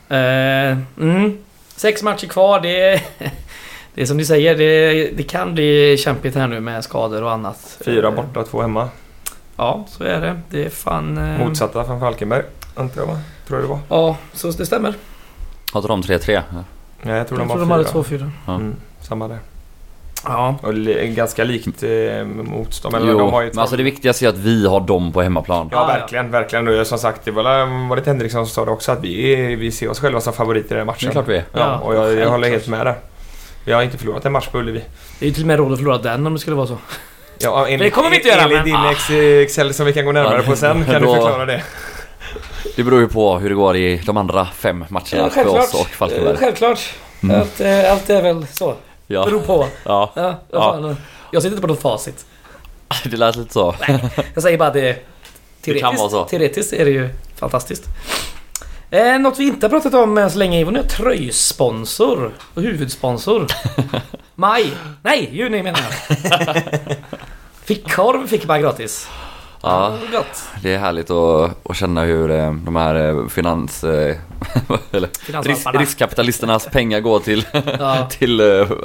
[0.08, 1.38] Eh, mm.
[1.76, 2.60] Sex matcher kvar.
[2.60, 3.00] Det är,
[3.94, 7.32] det är som ni säger, det, det kan bli kämpigt här nu med skador och
[7.32, 7.78] annat.
[7.84, 8.88] Fyra borta, två hemma.
[9.56, 10.40] Ja, så är det.
[10.50, 11.18] Det är fan...
[11.18, 12.42] eh, Motsatta från Falkenberg,
[12.74, 13.18] antar jag va?
[13.48, 13.78] Tror jag det var.
[13.88, 14.94] Ja, så det stämmer.
[15.72, 16.42] Har inte de 3-3?
[17.02, 18.24] Nej, jag tror Jag de tror de var hade fyra.
[18.26, 18.30] 2-4.
[18.46, 18.54] Ja.
[18.54, 19.38] Mm, samma där.
[20.26, 20.56] Ja.
[20.62, 20.74] Och
[21.14, 22.92] ganska likt eh, motstånd.
[22.94, 25.22] Men Jo, de har ju men alltså det viktigaste är att vi har dem på
[25.22, 25.68] hemmaplan.
[25.72, 25.98] Ja, Ja, ja.
[26.00, 26.80] verkligen, verkligen.
[26.80, 29.70] Och som sagt, det var, var det Henriksson som sa det också att vi, vi
[29.72, 31.10] ser oss själva som favoriter i den här Det är matchen.
[31.10, 31.44] klart vi är.
[31.52, 32.94] Ja, Ja, och jag, jag håller helt med där.
[33.64, 34.84] Vi har inte förlorat en match på Ullevi.
[35.18, 36.78] Det är ju till och med råd att förlora den om det skulle vara så.
[37.38, 38.90] Ja, enligt, Det kommer vi inte göra, Enligt men- din ah.
[38.92, 41.62] ex, Excel som vi kan gå närmare på sen kan du Då- förklara det.
[42.76, 45.74] Det beror ju på hur det går i de andra fem matcherna Ja, för oss
[45.74, 46.32] och Falkenberg.
[46.34, 46.80] Eh, Självklart.
[47.22, 47.40] Mm.
[47.40, 48.74] Allt, eh, allt är väl så.
[49.06, 49.66] Ja, Beror på.
[49.84, 50.94] ja, Ja, Ja.
[51.30, 52.24] Jag sitter inte på något facit.
[53.04, 53.74] det lät lite så.
[54.34, 54.96] Jag säger bara att det...
[55.64, 56.24] Det kan vara så.
[56.24, 57.84] Teoretiskt, teoretiskt är det ju fantastiskt.
[58.94, 62.62] Eh, något vi inte har pratat om än så länge är vår nya tröjsponsor och
[62.62, 63.46] huvudsponsor.
[64.34, 64.72] Maj.
[65.02, 66.62] Nej, juni menar jag.
[67.64, 69.08] Fick korv fick bara gratis.
[69.62, 70.42] Ja, det Gott.
[70.62, 73.84] det är härligt att, att känna hur eh, de här eh, finans...
[73.84, 74.16] eh,
[74.92, 75.08] eller
[75.42, 77.46] risk, riskkapitalisternas pengar går till,
[77.78, 78.06] Ja.
[78.10, 78.40] till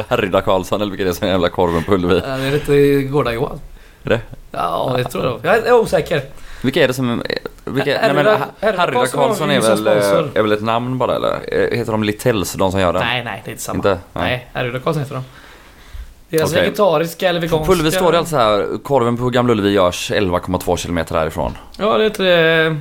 [0.08, 2.22] Härryda Karlsson eller vilka det är som är jävla korven på Ullevi.
[2.28, 3.60] Ja, Det är lite Gårda Johan.
[4.04, 4.20] Är det?
[4.52, 5.40] Ja, det tror jag.
[5.56, 6.22] Jag är osäker.
[6.64, 7.24] Vilka är det som...
[7.74, 8.26] Vilka, nej men
[8.62, 9.94] Härryda Karlsson är väl, eh,
[10.34, 11.32] är väl ett namn bara eller?
[11.48, 13.02] Eh, Heter de Littells, de som gör den?
[13.02, 13.76] Nej, nej, det är inte samma.
[13.78, 13.98] Inte?
[14.14, 15.24] Nej, Härryda Karlsson heter de.
[16.38, 16.62] Deras Okej.
[16.64, 17.66] vegetariska eller veganska...
[17.66, 21.58] På Ullevi står det alltså här, korven på Gamla Ullevi görs 11,2 kilometer härifrån.
[21.78, 22.76] Ja, det heter eh,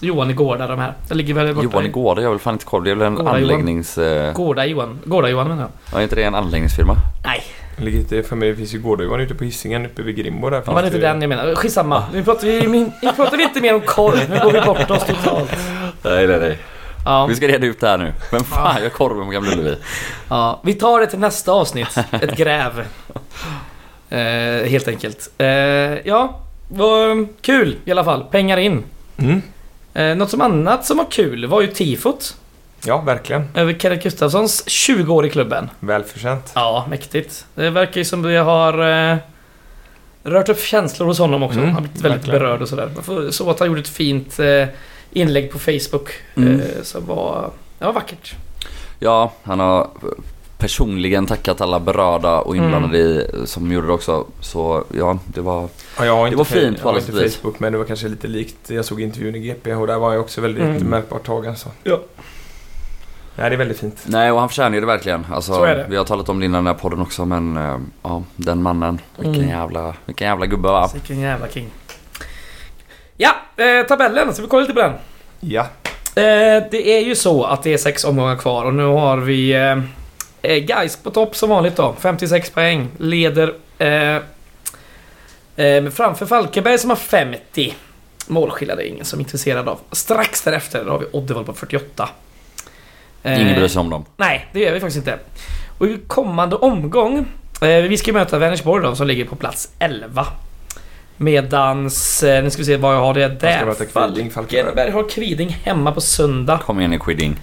[0.00, 0.94] Johan i Gårda de här.
[1.08, 3.06] Det ligger väl borta Johan i- Gårda gör väl fan inte korv, det är väl
[3.06, 3.42] en Gårda Johan.
[3.42, 3.98] anläggnings...
[3.98, 4.98] Eh, Gårda Johan.
[5.04, 5.70] Gårda Johan menar jag.
[5.92, 6.96] ja, är inte det en anläggningsfirma?
[7.24, 7.42] Nej.
[7.84, 10.62] Ligger inte för mig, det finns ju Gårdögon ute på Hisingen uppe vid Grimbo där.
[10.66, 11.54] Ja, men det är inte den jag menar.
[11.54, 12.04] Skitsamma.
[12.12, 12.66] Nu pratar vi,
[13.02, 14.30] nu pratar vi inte mer om korv.
[14.30, 15.50] Nu går vi bort oss totalt.
[16.02, 16.58] Nej, nej, nej.
[17.04, 18.12] Ja, Vi ska reda ut det här nu.
[18.32, 19.76] Vem fan gör korven på Gamla Ullevi?
[20.28, 21.96] ja, vi tar det till nästa avsnitt.
[22.10, 22.84] Ett gräv.
[24.10, 25.30] Eh, helt enkelt.
[25.38, 25.46] Eh,
[26.08, 28.24] ja, vad kul i alla fall.
[28.30, 28.82] Pengar in.
[29.18, 29.42] Mm.
[29.94, 32.36] Eh, något som annat som var kul var ju tifot.
[32.86, 33.48] Ja, verkligen.
[33.54, 35.70] Över Kenneth Gustafssons 20 år i klubben.
[35.80, 36.52] Välförtjänt.
[36.54, 37.46] Ja, mäktigt.
[37.54, 39.16] Det verkar ju som det har eh,
[40.22, 41.58] rört upp känslor hos honom också.
[41.58, 42.40] Mm, han har blivit väldigt verkligen.
[42.40, 42.90] berörd och sådär.
[42.94, 44.64] Man får- Så att han gjorde ett fint eh,
[45.12, 46.08] inlägg på Facebook.
[46.36, 46.60] Mm.
[46.60, 48.34] Eh, som var, det var vackert.
[48.98, 49.88] Ja, han har
[50.58, 54.26] personligen tackat alla berörda och inblandade i, som gjorde det också.
[54.40, 55.68] Så ja, det var...
[55.98, 57.34] Ja, jag har Det var fint på alla inte sätt.
[57.34, 58.70] Facebook men det var kanske lite likt.
[58.70, 60.82] Jag såg intervjun i GP och där var jag också väldigt Mm.
[60.82, 61.56] märkbart tagen.
[61.56, 61.68] Så.
[61.84, 62.00] Ja.
[63.36, 64.02] Nej, det är väldigt fint.
[64.06, 65.26] Nej, och han förtjänar ju det verkligen.
[65.32, 65.86] Alltså, Så är det.
[65.88, 68.98] Vi har talat om det innan den här podden också, men eh, ja, den mannen.
[69.16, 69.48] Vilken Mm.
[69.48, 70.90] jävla, vilken jävla gubbe va?
[70.92, 71.68] Vilken jävla king.
[73.16, 74.32] Ja, eh, tabellen.
[74.32, 74.92] Ska vi kolla lite på den?
[75.40, 75.60] Ja.
[76.14, 79.52] Eh, det är ju så att det är sex omgångar kvar och nu har vi
[79.52, 79.78] eh,
[80.42, 81.94] eh, Gais på topp som vanligt då.
[82.00, 82.88] 56 poäng.
[82.98, 84.16] Leder eh,
[85.66, 87.74] eh, framför Falkenberg som har 50.
[88.26, 89.78] Målskillnad är ingen som är intresserad av.
[89.92, 92.08] Strax därefter har vi Oddevall på 48.
[93.22, 94.04] Eh, Ingen bryr sig om dem.
[94.16, 95.18] Nej, det gör vi faktiskt inte.
[95.78, 97.26] Och i kommande omgång,
[97.62, 100.26] eh, vi ska möta Vänersborg då som ligger på plats 11.
[101.16, 103.74] Medans, eh, nu ska vi se vad jag har det där.
[103.92, 104.90] Kviding, Falkenberg.
[104.90, 106.58] Har Kviding hemma på söndag.
[106.66, 107.36] Kom igen nu Quidding.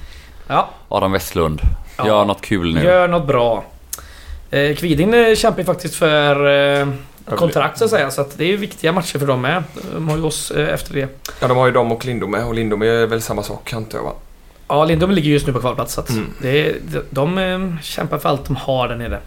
[0.48, 1.62] Ja, Adam Westlund.
[1.98, 2.08] Ja.
[2.08, 2.84] Gör något kul nu.
[2.84, 3.64] gör något bra.
[4.78, 6.88] Kviding kämpar ju faktiskt för
[7.36, 9.64] kontrakt så att säga, så att det är ju viktiga matcher för dem med.
[9.94, 11.08] De har ju oss efter det.
[11.40, 14.04] Ja, de har ju dem och Lindome och Lindome är väl samma sak antar jag
[14.06, 14.14] va?
[14.70, 16.26] Ja, Lindom ligger just nu på kvalplats så att Mm.
[16.42, 19.20] det de, de eh, kämpar för allt de har där nere.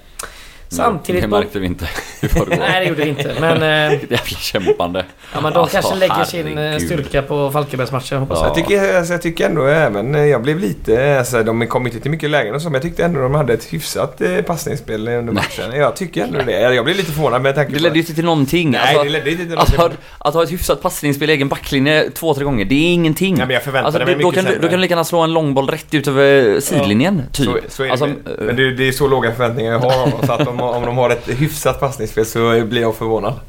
[0.77, 1.23] Samtidigt...
[1.23, 1.89] Det märkte vi inte
[2.21, 2.57] i förrgår.
[2.59, 3.35] Nej, det gjorde vi inte.
[3.41, 5.05] Men, eh, Vilket jävla kämpande.
[5.35, 6.87] ja, men de Alltså, kanske lägger sin eh, herregud.
[6.87, 8.47] styrka på Falkenbergsmatchen hoppas Ja.
[8.47, 8.49] jag.
[8.59, 12.01] Jag, tycker, alltså, jag tycker ändå även, eh, jag blev lite, alltså, de kom inte
[12.01, 15.09] till mycket lägen och så men jag tyckte ändå de hade ett hyfsat eh, passningsspel
[15.09, 15.73] under matchen.
[15.75, 16.61] Jag tycker ändå det.
[16.75, 17.83] Jag blev lite förvånad med tanke Det på...
[17.83, 18.71] ledde ju inte till någonting.
[18.71, 19.99] Nej, alltså, det ledde inte till att, ha, någonting.
[20.19, 23.35] att ha ett hyfsat passningsspel i egen backlinje två, tre gånger, det är ingenting.
[23.35, 24.63] Nej, men jag förväntade Alltså, mig det, då, mycket kan du, sämre.
[24.67, 27.47] då kan du lika gärna slå en långboll rätt ut över sidlinjen, typ.
[27.47, 28.07] Så, så är det alltså,
[28.39, 30.61] Men det, det är så låga förväntningar jag har av dem.
[30.63, 33.41] Om, de har ett hyfsat passningsspel så blir jag förvånad.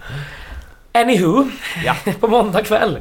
[0.92, 1.46] Anywho,
[1.86, 1.96] Ja.
[2.20, 3.00] på måndag kväll.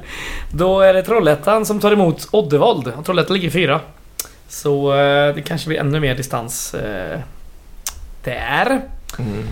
[0.52, 2.86] Då är det Trollhättan som tar emot Oddevold.
[2.98, 3.80] Och Trollhättan ligger fyra.
[4.48, 7.20] Så eh, det kanske blir ännu mer distans eh,
[8.24, 8.80] där.
[9.18, 9.44] Mm.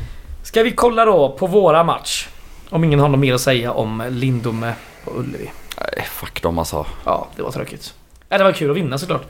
[0.42, 2.28] Ska vi kolla då på våra match?
[2.70, 5.50] Om ingen har något mer att säga om Lindome på Ullevi.
[5.96, 6.86] nej, fuck dem alltså.
[7.04, 7.94] Ja, det var tråkigt.
[8.28, 9.22] Ja, det var kul att vinna såklart.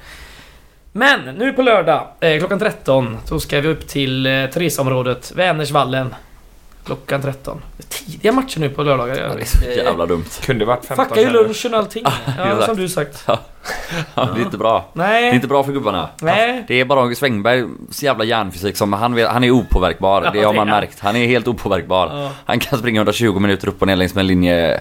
[0.93, 6.15] Men nu på lördag eh, klockan 13 så ska vi upp till eh, turistområdet Vänersvallen.
[6.85, 7.61] Klockan 13.
[7.77, 9.17] Det är tidiga matcher nu på lördagar.
[9.17, 10.25] Ja, det är så jävla dumt.
[10.47, 12.05] Kunde varit 15 Fuckar ju lunchen och allting.
[12.39, 13.25] Ja, som du sagt.
[13.27, 13.39] Ja,
[14.15, 14.91] det är inte bra.
[14.95, 15.35] Det är Nej.
[15.35, 16.09] inte bra för gubbarna.
[16.21, 16.65] Nej.
[16.69, 20.23] Det är bara August Svängberg, så jävla hjärnfysik som han, han är opåverkbar.
[20.25, 21.01] Ja, det har man märkt.
[21.01, 22.07] Han är helt opåverkbar.
[22.23, 22.31] Ja.
[22.45, 24.81] Han kan springa 120 minuter upp och ner längs med en linje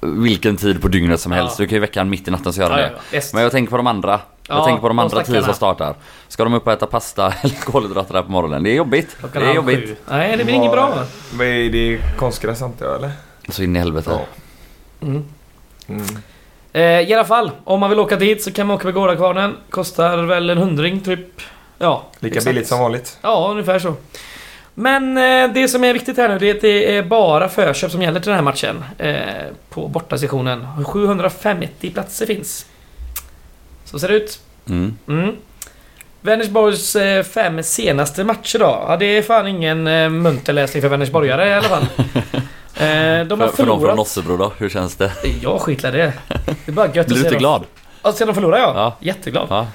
[0.00, 1.38] vilken tid på dygnet som Ja.
[1.38, 1.56] helst.
[1.56, 3.16] Du kan ju väcka han mitt i natten så gör han Ja, det.
[3.16, 3.22] ja.
[3.32, 4.20] Men jag tänker på de andra.
[4.48, 5.94] Jag Ja, tänker på de andra tio som startar.
[6.28, 8.62] Ska de upp och äta pasta eller kolhydrater där på morgonen?
[8.62, 9.16] Det är jobbigt.
[9.32, 9.88] Det är jobbigt.
[9.88, 9.96] sju.
[10.08, 10.94] Nej, det blir inget bra.
[11.32, 13.10] Vad är det konstgräs antar jag eller?
[13.48, 14.10] Så in i helvete.
[14.10, 14.20] Ja.
[15.06, 15.24] Mm.
[15.88, 16.04] Mm.
[16.72, 19.56] Eh, I alla fall, om man vill åka dit så kan man åka med Gårdakvarnen.
[19.70, 21.40] Kostar väl en hundring typ.
[21.78, 22.46] Ja, Lika exakt.
[22.54, 23.18] billigt som vanligt.
[23.22, 23.94] Ja, ungefär så.
[24.74, 27.90] Men eh, det som är viktigt här nu det är att det är bara förköp
[27.90, 28.84] som gäller till den här matchen.
[28.98, 29.16] Eh,
[29.70, 30.84] på bortasessionen.
[30.84, 32.66] 750 platser finns.
[33.92, 34.40] Så ser det ut.
[34.68, 34.96] Mm.
[35.08, 35.36] Mm.
[36.20, 38.84] Vänersborgs eh, fem senaste matcher då.
[38.88, 41.86] Ja, det är fan ingen eh, munterläsning för Vänersborgare i alla fall.
[42.76, 43.96] Eh, de har För, för de från förlorat.
[43.96, 45.12] Nossebro då, hur känns det?
[45.42, 46.12] Jag skitlar det.
[46.46, 47.64] Det är bara gött att Blir du inte glad?
[48.02, 48.72] Ja, sen de förlorar ja.
[48.76, 48.96] Ja.
[49.00, 49.46] Jätteglad.
[49.50, 49.66] Ja.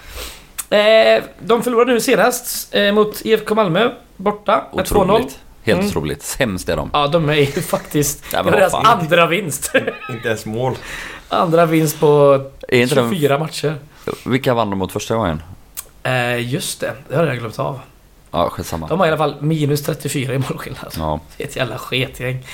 [1.40, 5.02] De förlorade nu senast mot IFK Malmö borta med 2-0.
[5.04, 5.40] Otroligt.
[5.64, 5.90] Helt Mm.
[5.90, 6.24] otroligt.
[6.24, 6.90] Sämst är de.
[6.94, 8.24] Ja, de är ju faktiskt...
[8.34, 8.86] Ja, det var deras fan.
[8.86, 9.72] andra vinst.
[10.10, 10.76] Inte ens mål.
[11.30, 13.76] andra vinst på Är inte de, 24 matcher.
[14.26, 15.42] Vilka vann de mot första gången?
[16.04, 17.80] Eh, just det, det har jag glömt av.
[18.32, 18.88] Ja, skitsamma.
[18.88, 20.94] De har i alla fall minus 34 i målskillnad.
[20.98, 21.20] Ja.
[21.38, 22.46] Det är ett jävla sketgäng.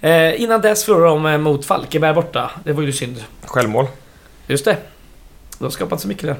[0.00, 2.50] Eh, innan dess förlorade de eh, mot Falkenberg borta.
[2.64, 3.24] Det var ju synd.
[3.44, 3.86] Självmål.
[4.46, 4.76] Just det.
[5.58, 6.36] De har skapat så mycket där.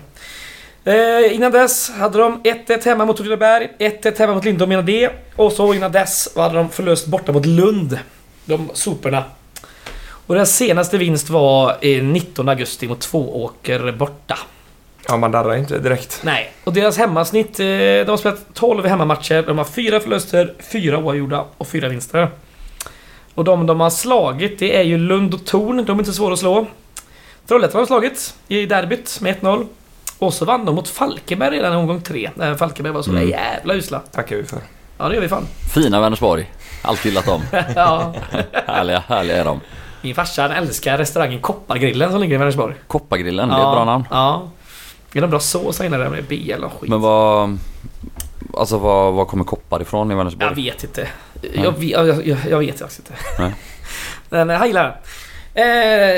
[0.87, 5.11] Eh, innan dess hade de 1-1 hemma mot Åtvidaberg, 1-1 hemma mot Lindom innan det.
[5.37, 7.98] Och så innan dess hade de förlust borta mot Lund.
[8.44, 9.24] De soporna.
[10.26, 14.38] Och deras senaste vinst var eh, 19 augusti mot Tvååker borta.
[15.09, 16.21] Ja, man darrar inte direkt.
[16.23, 19.42] Nej, och deras hemmasnitt, eh, de har spelat 12 hemmamatcher.
[19.47, 22.29] De har fyra förluster, fyra oavgjorda och fyra vinster.
[23.35, 25.85] Och de de har slagit, det är ju Lund och Torn.
[25.85, 26.66] De är inte svåra att slå.
[27.49, 29.66] Trollhättan har de slagit i derbyt med 1-0.
[30.19, 32.31] Och så vann de mot Falkenberg redan i omgång tre.
[32.35, 33.29] När Falkenberg var så Mm.
[33.29, 33.99] jävla usla.
[33.99, 34.59] Tackar vi för.
[34.99, 35.47] Ja, det gör vi fan.
[35.75, 36.51] Fina Vänersborg.
[36.83, 37.42] Alltid gillat dem.
[37.77, 38.14] ja.
[38.66, 39.61] härliga, härliga är de.
[40.03, 42.75] Min farsa älskar restaurangen Koppargrillen som ligger i Vänersborg.
[42.87, 44.05] Koppargrillen, det är ett bra namn.
[44.11, 44.49] Ja.
[45.16, 46.90] Det är någon bra sås inne där med BL och skit.
[46.90, 47.59] Men vad...
[48.55, 50.48] Alltså vad, vad kommer koppar ifrån i Vänersborg?
[50.48, 51.09] Jag vet inte.
[51.55, 53.12] Jag, vet- jag, jag, jag vet faktiskt inte.
[53.38, 53.55] Nej.
[54.29, 55.00] Men eh, jag gillar
[55.55, 55.64] den.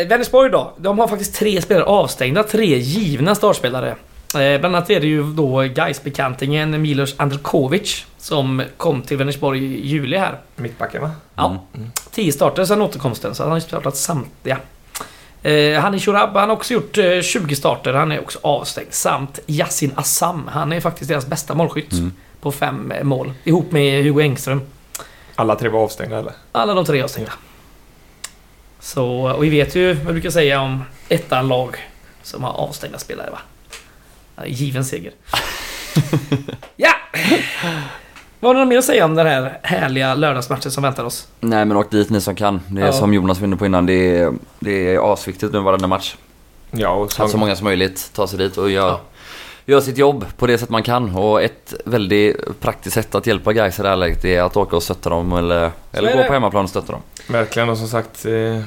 [0.03, 0.73] Eh, Vänersborg då.
[0.79, 2.43] De har faktiskt tre spelare avstängda.
[2.43, 3.89] Tre givna startspelare.
[4.35, 9.65] Eh, bland annat är det ju då gais bekantingen Milos Andrkovic som kom till Vänersborg
[9.65, 10.39] i juli här.
[10.57, 11.11] Mittbacken va?
[11.35, 11.65] Ja.
[12.11, 14.59] 10 starter sedan återkomsten, så han har ju startat samtliga.
[15.43, 18.93] Eh, Hani Shurab, han har också gjort eh, 20 starter, han är också avstängd.
[18.93, 21.93] Samt Yasin Assam, han är faktiskt deras bästa målskytt.
[21.93, 22.13] Mm.
[22.41, 23.33] På fem eh, mål.
[23.45, 24.61] Ihop med Hugo Engström.
[25.35, 26.33] Alla tre var avstängda eller?
[26.53, 27.33] Alla de tre är avstängda.
[28.81, 31.77] Så, och vi vet ju vad vi brukar säga om ettan lag
[32.23, 33.39] som har avstängda spelare va?
[34.47, 35.13] Given seger.
[36.77, 36.93] ja!
[38.41, 41.29] Vad har du något mer att säga om den här härliga lördagsmatchen som väntar oss?
[41.41, 42.61] Nej men åk dit ni som kan.
[42.69, 42.93] Det är Ja.
[42.93, 43.87] som Jonas var inne på innan.
[43.87, 46.17] Det är, det är asviktigt nu varenda match.
[46.71, 49.01] Ja, och Att så många som möjligt tar sig dit och gör, Ja.
[49.67, 51.17] gör sitt jobb på det sätt man kan.
[51.17, 54.77] Och ett väldigt praktiskt sätt att hjälpa guys i det här läget är att åka
[54.77, 57.01] och stötta dem eller, eller gå på hemmaplan och stötta dem.
[57.29, 58.61] verkligen och som sagt eh,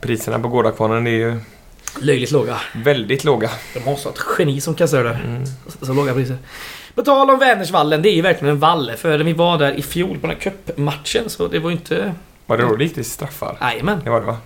[0.00, 1.36] priserna på Gårdakvarnen är ju
[2.00, 2.56] Löjligt låga.
[2.74, 3.50] väldigt låga.
[3.74, 5.10] De har så ett geni som kastar det.
[5.10, 5.42] Mm.
[5.80, 6.36] Så, så låga priser.
[6.96, 8.92] På tal om Vänersvallen, det är ju verkligen en vall.
[8.96, 12.14] För vi var där i fjol på den här cupmatchen så det var ju inte...
[12.46, 13.56] Var det då det gick till straffar?
[13.60, 14.00] Jajamän.
[14.04, 14.36] Det var det va?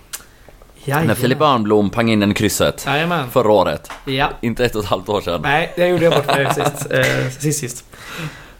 [0.75, 1.07] Jajamän.
[1.07, 3.29] När Filip Örnblom pang in en krysset Jajamän.
[3.29, 3.91] förra året.
[4.05, 4.29] Ja.
[4.41, 5.41] Inte ett och ett halvt år sedan.
[5.43, 6.91] Nej, det gjorde jag bort mig sist.
[6.91, 7.85] Eh, sist, sist.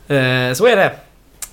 [0.07, 0.85] Eh, så är det.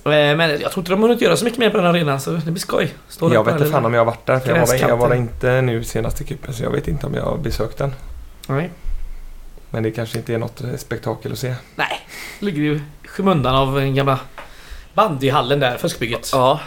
[0.03, 2.19] Eh, men jag tror inte de har hunnit göra så mycket mer på den arenan
[2.21, 2.93] så det blir skoj.
[3.07, 4.75] Stå där jag vet den inte fan om jag har varit där för jag var,
[4.75, 7.93] jag var inte nu senaste kuppen så jag vet inte om jag har besökt den.
[8.47, 8.69] Nej.
[9.71, 11.55] Men det kanske inte är något eh, spektakel att se.
[11.75, 11.99] Nej.
[12.39, 14.19] Ligger ju i skymundan av den gamla
[14.93, 16.29] bandyhallen där, fuskbygget.
[16.33, 16.59] Ja.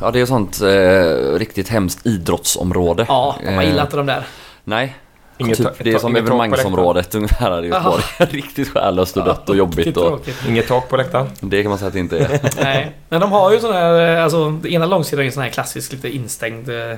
[0.00, 3.04] Ja det är sånt eh, riktigt hemskt idrottsområde.
[3.08, 4.24] Ja, man Eh, gillar inte de där.
[4.64, 4.96] Nej.
[5.38, 8.02] Inget typ, det är som evenemangområdet ungefär här i Göteborg.
[8.18, 9.96] Riktigt själlöst och dött och jobbigt.
[9.96, 10.28] Och.
[10.48, 11.28] Inget tak på läktaren.
[11.40, 12.40] det kan man säga att det inte är.
[12.62, 12.92] Nej.
[13.08, 15.50] Men de har ju sån här, eh, alltså det ena långsidan är ju sån här
[15.50, 16.96] klassisk, lite instängd eh,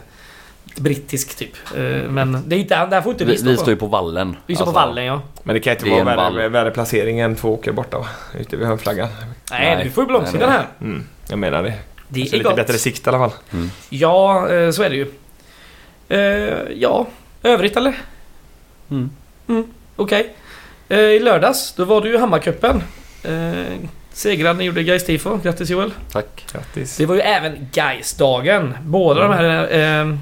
[0.80, 1.52] brittisk typ.
[1.76, 3.60] Eh, Men det är inte, där får inte vi Vi, stå vi på.
[3.62, 4.36] står ju på vallen.
[4.46, 5.22] Vi står på Alltså, vallen ja.
[5.42, 6.48] Men det kan inte Det vara värre, vall.
[6.50, 8.06] värre placering än två åker borta va?
[8.40, 9.08] Ute vid hörnflaggan.
[9.50, 9.84] Nej, Nej.
[9.84, 10.66] du får ju på Nej, här.
[10.80, 11.74] Mm, jag menar det.
[12.08, 12.56] Det Så är lite gott.
[12.56, 13.32] bättre sikt i alla fall.
[13.90, 15.06] Ja, eh, så är det ju.
[16.08, 17.06] Eh, ja,
[17.42, 17.94] övrigt eller?
[18.90, 19.10] Mm.
[19.96, 20.34] Okej.
[20.88, 22.82] Eh, I lördags, då var det ju Hammarcupen.
[24.12, 25.36] Segraren gjorde Gais Tifo.
[25.42, 25.92] Grattis Joel.
[26.12, 26.44] Tack.
[26.52, 26.96] Grattis.
[26.96, 28.74] Det var ju även Gais-dagen.
[28.82, 30.16] Båda de här eh,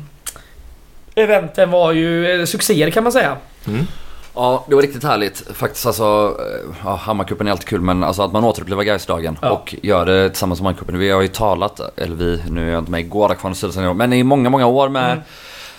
[1.14, 3.36] eventen var ju eh, succéer kan man säga.
[3.66, 3.86] Mm.
[4.34, 5.42] Ja, det var riktigt härligt.
[5.54, 9.50] Faktiskt alltså, eh, ja, Hammarcupen är alltid kul men alltså att man återupplever Gaisdagen Ja.
[9.50, 10.98] och gör det tillsammans med Hammarcupen.
[10.98, 13.86] Vi har ju talat, eller vi, nu är jag inte med i Gårdakvarnens styrelse i
[13.86, 15.24] år, men i många, många år med, Mm.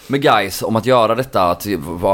[0.07, 1.67] med Gais om att göra detta, att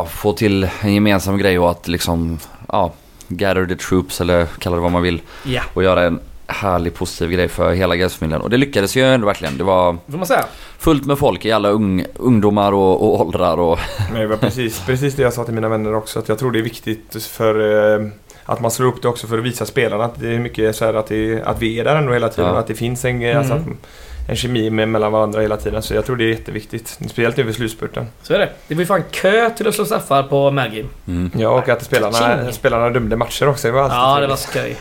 [0.09, 2.91] få till en gemensam grej och att liksom, ja,
[3.27, 7.31] gather the troops eller kalla det vad man vill Ja, och göra en härlig positiv
[7.31, 8.41] grej för hela Gaisfamiljen.
[8.41, 9.57] Och det lyckades ju ändå verkligen.
[9.57, 10.45] Det var får man säga.
[10.79, 13.79] fullt med folk i alla ung, ungdomar och, och åldrar och
[14.11, 16.19] Men det var precis, precis det jag sa till mina vänner också.
[16.19, 18.07] Att jag tror det är viktigt för eh,
[18.45, 20.85] att man slår upp det också för att visa spelarna att det är mycket så
[20.85, 22.45] här att, det, att vi är där ändå hela tiden.
[22.45, 22.51] Ja.
[22.53, 23.63] Och att det finns en, alltså Mm.
[23.71, 23.87] att,
[24.29, 25.81] en kemi med, mellan varandra hela tiden.
[25.81, 26.87] Så jag tror det är jätteviktigt.
[26.87, 28.05] Speciellt nu vid slutspurten.
[28.23, 28.49] Så är det.
[28.67, 30.87] Det var ju fan kö till att slå straffar på Mergim.
[31.07, 31.31] mm.
[31.37, 33.67] Ja, och att spelarna, spelarna dömde matcher också.
[33.67, 34.75] Det var Ja, det var skoj.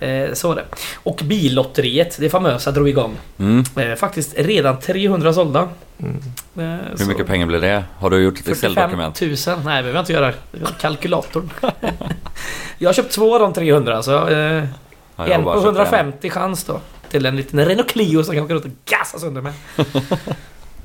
[0.00, 0.64] Eh, så var det.
[0.96, 3.16] Och billotteriet, det famösa, drog igång.
[3.38, 3.64] Mm.
[3.76, 5.68] Eh, faktiskt redan 300 sålda.
[5.98, 6.16] Mm.
[6.56, 7.84] Eh, Hur mycket pengar blir det?
[7.98, 9.20] Har du gjort ett 45 Excel-dokument?
[9.20, 9.30] 000.
[9.30, 10.32] Nej, det behöver jag inte göra.
[10.80, 11.50] Kalkylatorn.
[12.78, 14.64] jag har köpt två av de 300, så eh,
[15.16, 16.80] Ja, en på köpt 150 chans då.
[17.10, 19.52] Till en liten Renault Clio som kan åka runt och gasa sönder med.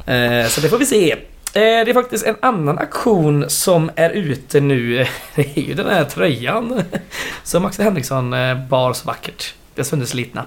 [0.43, 1.15] eh, så det får vi se.
[1.55, 5.05] Eh, det är faktiskt en annan aktion som är ute nu.
[5.35, 6.81] Det är ju den här tröjan
[7.43, 9.53] som Axel Henriksson eh, bar så vackert.
[9.75, 10.45] Det sönderslitna.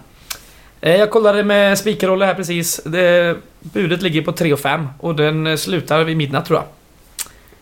[0.80, 2.80] Eh, jag kollade med spikerroller här precis.
[2.84, 6.66] Det, budet ligger på 3 och 5 och den slutar vid midnatt tror jag.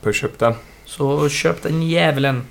[0.02, 0.54] Push upp den.
[0.84, 2.42] Så köp den jävlen.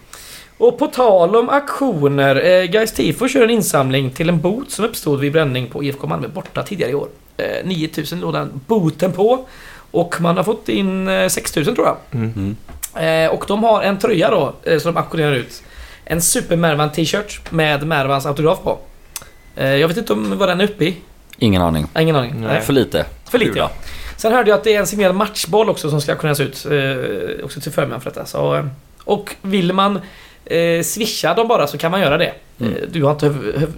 [0.57, 2.35] Och på tal om aktioner.
[2.45, 6.07] Eh, Guys Tifo kör en insamling till en bot som uppstod vid bränning på IFK
[6.07, 7.07] Malmö borta tidigare i år.
[7.37, 9.47] Eh, 9000 låg den boten på.
[9.93, 11.97] Och man har fått in eh, 6000 tror jag.
[12.11, 12.33] Mm.
[12.95, 13.25] Mm.
[13.25, 15.63] Eh, och de har en tröja då, eh, som de auktionerar ut.
[16.05, 18.79] En Super Mervan t-shirt med Mervans autograf på.
[19.55, 20.97] Eh, jag vet inte om vad den är uppe i.
[21.37, 21.87] Ingen aning.
[21.93, 22.41] Har Ingen aning.
[22.41, 22.61] Nej.
[22.61, 23.05] För lite.
[23.29, 23.71] För lite ja.
[24.17, 26.65] Sen hörde jag att det är en signerad matchboll också som ska auktioneras ut.
[26.65, 28.25] Eh, också till förmån för detta.
[28.25, 28.65] Så, eh,
[29.03, 29.99] och vill man
[30.45, 32.33] eh, swisha dem bara så kan man göra det.
[32.59, 32.73] Mm.
[32.73, 33.35] Eh, du har inte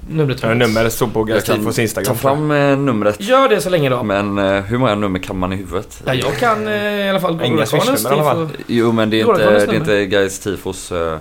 [0.09, 2.07] numret Ja, numret stod på Gastifos Instagram.
[2.15, 3.21] ta fram eh, numret.
[3.21, 4.03] Gör det så länge då.
[4.03, 6.01] Men eh, hur många nummer kan man i huvudet?
[6.05, 6.73] Ja, jag kan eh,
[7.05, 8.49] i alla fall Inga swishnummer i alla fall.
[8.67, 10.91] Jo men det är inte, det är inte Gais tifos...
[10.91, 11.17] eh,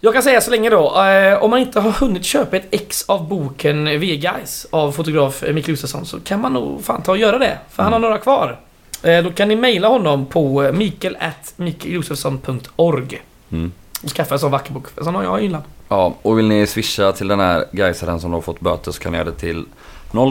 [0.00, 1.02] Jag kan säga så länge då.
[1.02, 5.42] Eh, om man inte har hunnit köpa ett ex av boken V Guys av fotograf
[5.42, 7.58] Mikael Josefsson så kan man nog fan ta och göra det.
[7.70, 8.60] För han har några kvar.
[9.02, 11.16] Eh, då kan ni mejla honom på mikael
[11.56, 13.22] mikaeljosefsson.org
[13.52, 13.72] Mm.
[14.04, 14.88] Och skaffa en sån vacker bok.
[14.88, 15.62] För sån har jag i hyllan.
[15.88, 19.12] Ja, och vill ni swisha till den här Gaisaren som har fått böter så kan
[19.12, 19.64] ni göra det till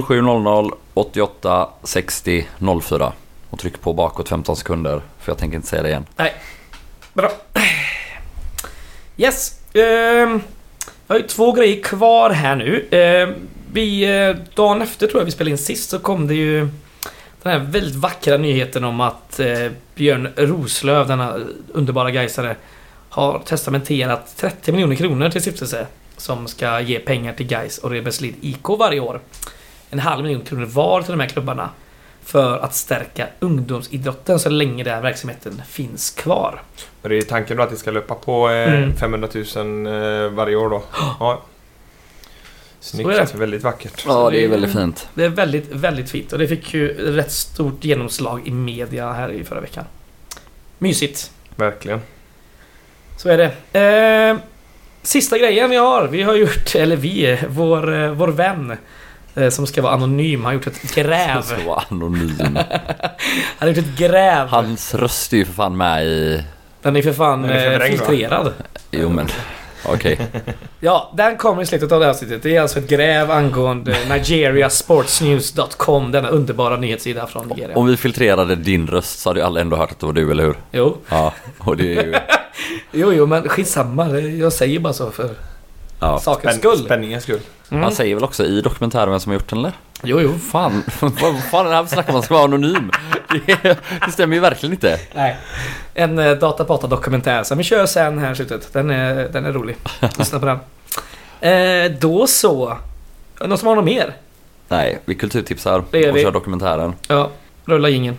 [0.07, 2.47] 0700 88 60
[2.83, 3.13] 04.
[3.49, 6.05] Och tryck på bakåt 15 sekunder för jag tänker inte säga det igen.
[7.13, 7.31] Bra.
[9.17, 9.59] Yes.
[9.73, 10.41] ehm,
[11.07, 12.87] jag har ju två grejer kvar här nu.
[12.91, 13.33] Ehm,
[13.71, 16.59] vi, eh, dagen efter tror jag vi spelade in sist så kom det ju
[17.43, 21.39] den här väldigt vackra nyheten om att eh, Björn Roslöv, denna
[21.73, 22.55] underbara Gaisare,
[23.13, 28.35] har testamenterat 30 miljoner kronor till stiftelse som ska ge pengar till Gais och Reberslid
[28.41, 29.19] IK varje år.
[29.89, 31.69] En halv miljon kronor var till de här klubbarna
[32.23, 36.61] för att stärka ungdomsidrotten så länge den verksamheten finns kvar.
[37.01, 38.95] Och det är tanken då att det ska löpa på eh, Mm.
[38.95, 40.83] 500 000 eh, varje år då.
[41.19, 41.41] Ja.
[42.79, 43.31] Så är Snyggt.
[43.31, 43.37] det.
[43.37, 44.03] Väldigt vackert.
[44.07, 45.07] Ja, det är väldigt fint.
[45.13, 49.29] Det är väldigt, väldigt fint och det fick ju rätt stort genomslag i media här
[49.31, 49.85] i förra veckan.
[50.77, 51.31] Mysigt.
[51.55, 52.01] Verkligen.
[53.23, 53.51] Så är det.
[53.79, 54.37] Eh,
[55.01, 56.07] sista grejen vi har.
[56.07, 58.77] Vi har gjort, eller vi, vår, eh, vår vän
[59.35, 61.41] eh, som ska vara anonym har gjort ett gräv.
[61.41, 62.37] Så anonym.
[63.57, 64.47] Han har gjort ett gräv.
[64.47, 66.43] Hans röst är ju för fan med i...
[66.81, 68.05] Den är för fan är eh, förvrängd, va?
[68.05, 68.53] filtrerad.
[68.91, 69.27] Jo men...
[69.85, 70.19] Okej.
[70.79, 72.43] Ja, den kommer i slutet av det här avsnittet.
[72.43, 76.11] Det är alltså ett gräv angående nigeriasportsnews.com.
[76.11, 77.77] Denna underbara nyhetssida från Nigeria.
[77.77, 80.31] Om vi filtrerade din röst så hade ju alla ändå hört att det var du,
[80.31, 80.55] eller hur?
[80.71, 82.15] Jo, Ja, och det är ju...
[82.91, 84.09] jo, jo, men skitsamma.
[84.19, 85.29] Jag säger bara så för
[85.99, 86.19] Ja.
[86.19, 86.77] sakens skull.
[86.85, 87.39] spänningens skull.
[87.71, 87.83] Mm.
[87.83, 89.71] Han säger väl också i dokumentären vem som har gjort den eller?
[90.03, 90.33] Jo, jo.
[90.51, 92.91] Fan, vad fan är det här för snack om man ska vara anonym?
[93.45, 94.99] Det, det stämmer ju verkligen inte.
[95.15, 95.37] Nej.
[95.93, 98.73] En eh, datapata dokumentär som vi kör sen här i slutet.
[98.73, 99.75] Den är, den är rolig.
[100.17, 100.59] Lyssna på den.
[101.51, 102.77] Eh, då så.
[103.41, 104.13] Någon som har något mer?
[104.67, 106.23] Nej, vi kulturtipsar och vi.
[106.23, 106.93] kör dokumentären.
[107.07, 107.29] Ja,
[107.65, 108.17] rulla ingen.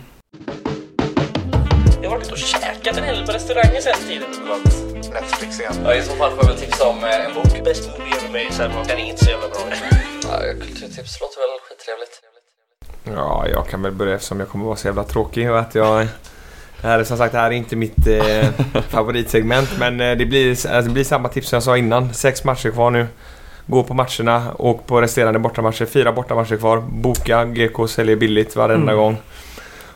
[2.87, 4.29] Och hel på restauranger sen tiden.
[5.13, 5.73] Netflix igen.
[5.83, 7.63] Ja, i så fall får jag väl tipsa om en bok.
[7.63, 9.59] Bäst movie ever made, den inte så jävla bra.
[10.23, 12.21] Ja, kulturtips låter väl skittrevligt.
[13.03, 16.07] Ja, jag kan väl börja eftersom jag kommer vara så jävla tråkig och att jag...
[16.81, 18.47] Det här är som sagt det här är inte mitt eh,
[18.89, 22.13] favoritsegment men eh, det, blir, alltså, det blir samma tips som jag sa innan.
[22.13, 23.07] Sex matcher kvar nu.
[23.67, 25.85] Gå på matcherna, åk på resterande bortamatcher.
[25.85, 26.77] Fyra bortamatcher kvar.
[26.89, 28.95] Boka, GK säljer billigt varenda Mm.
[29.03, 29.17] gång.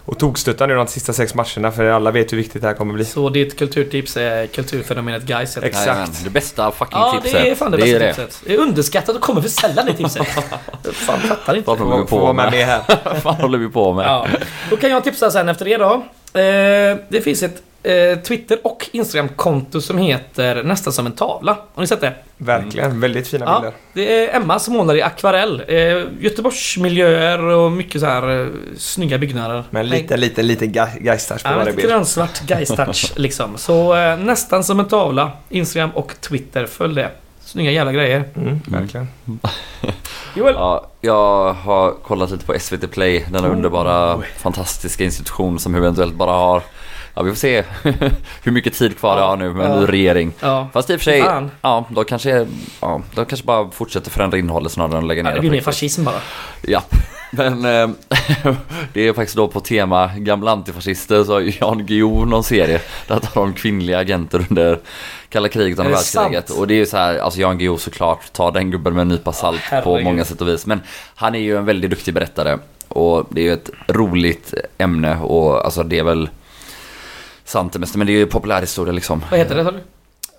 [0.10, 2.94] Och tokstötta nu de sista sex matcherna för alla vet hur viktigt det här kommer
[2.94, 3.06] bli.
[3.06, 5.58] Så ditt kulturtips är kulturfenomenet Gais.
[5.58, 5.88] Exakt.
[5.88, 7.44] Jajamän, det bästa fucking Ja, tipset.
[7.44, 8.42] det är fan det, är bästa tipset.
[8.46, 10.28] Det är underskattat och kommer för sällan det tipset.
[10.94, 11.68] fan, fattar inte.
[11.70, 12.66] Vad håller vi på med, med?
[12.66, 12.82] här.
[13.06, 14.06] Vad fan håller vi på med?
[14.06, 14.28] Ja.
[14.70, 15.94] Då kan jag tipsa sen efter det då.
[16.40, 17.62] Eh, det finns ett
[18.28, 21.58] Twitter och Instagram-konto som heter Nästan som en tavla.
[21.74, 22.14] Har ni sett det?
[22.38, 23.74] Verkligen, väldigt fina Ja, bilder.
[23.94, 25.64] det är Emma som målar i akvarell.
[25.68, 25.76] Eh,
[26.20, 29.64] Göteborgsmiljöer och mycket så här eh, snygga byggnader.
[29.70, 31.90] Men lite, lite, lite ge- geistars på Ja, varje lite bild.
[31.90, 33.58] grönsvart Geistouch liksom.
[33.58, 35.32] Så eh, nästan som en tavla.
[35.50, 37.10] Instagram och Twitter, följ det.
[37.46, 38.24] Snygga jävla grejer.
[38.36, 39.08] Mm, verkligen.
[40.36, 40.54] Joel?
[40.58, 43.52] Ja, jag har kollat lite på SVT Play, denna Oh.
[43.52, 46.64] underbara, fantastiska institution som eventuellt bara har
[47.14, 47.64] Ja, vi får se
[48.44, 49.80] hur mycket tid kvar det Ja, har nu med en ja.
[49.80, 50.34] ny regering.
[50.40, 50.68] Ja.
[50.74, 51.52] Fast i och för sig, Fan.
[51.62, 52.48] ja, de kanske,
[52.82, 55.42] ja, de kanske bara fortsätter förändra innehållet snarare än att lägga ner Ja, det det
[55.42, 56.16] blir på mer fascism bara.
[56.62, 56.82] Ja,
[57.32, 57.90] men eh,
[58.94, 63.20] det är faktiskt då på tema gamla antifascister så har Jan Guillou någon serie där
[63.20, 64.80] tar de kvinnliga agenter under
[65.30, 66.50] kalla kriget och det världskriget.
[66.50, 69.08] Och det är ju så här, alltså Jan Guillou såklart, tar den gubben med en
[69.08, 70.04] nypa salt på herregud.
[70.04, 70.66] många sätt och vis.
[70.66, 70.82] Men
[71.16, 72.58] han är ju en väldigt duktig berättare
[72.88, 76.30] och det är ju ett roligt ämne och alltså det är väl
[77.50, 79.24] sant det mesta, men det är ju populärhistoria liksom.
[79.32, 79.80] Vad heter det sa du?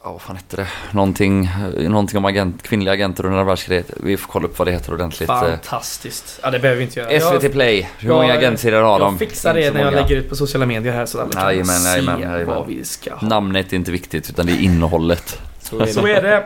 [0.04, 0.66] Ja, vad fan hette det?
[0.90, 3.90] Någonting, någonting om agent, kvinnliga agenter under andra världskriget.
[3.96, 5.28] Vi får kolla upp vad det heter ordentligt.
[5.30, 6.40] Eh, Fantastiskt.
[6.42, 7.12] Ja, det behöver vi inte göra.
[7.12, 9.12] Jag- SVT Play, hur jag- många agentserier har de?
[9.12, 11.66] Jag fixar det när jag lägger ut på sociala medier här så alla kan Jajamän,
[11.80, 12.46] se jajamän, jajamän.
[12.46, 13.28] vad vi ska ha.
[13.28, 15.38] Namnet är inte viktigt utan det är innehållet.
[15.62, 15.92] Så är det.
[15.92, 16.44] Så är det.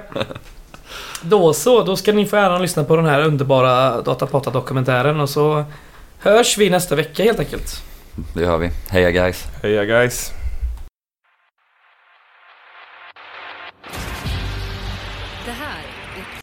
[1.22, 5.30] Då så, då ska ni få äran att lyssna på den här underbara Datapata-dokumentären och
[5.30, 5.64] så
[6.18, 7.82] hörs vi nästa vecka helt enkelt.
[8.34, 8.70] Det gör vi.
[8.88, 9.44] Heja guys.
[9.62, 10.32] Heja guys.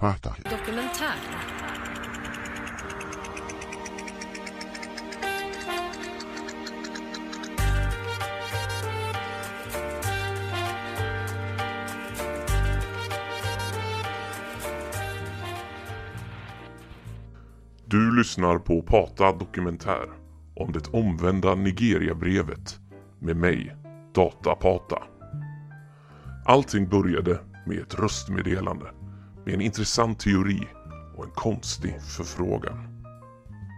[0.02, 0.38] Är Fattar.
[0.43, 1.16] Dokumentär.
[17.86, 20.10] Du lyssnar på Pata Dokumentär
[20.56, 22.80] om det omvända Nigeria-brevet
[23.20, 23.76] med mig,
[24.14, 25.04] Datapata.
[26.45, 28.86] Allting började med ett röstmeddelande
[29.46, 30.68] med en intressant teori
[31.18, 32.92] och en konstig förfrågan.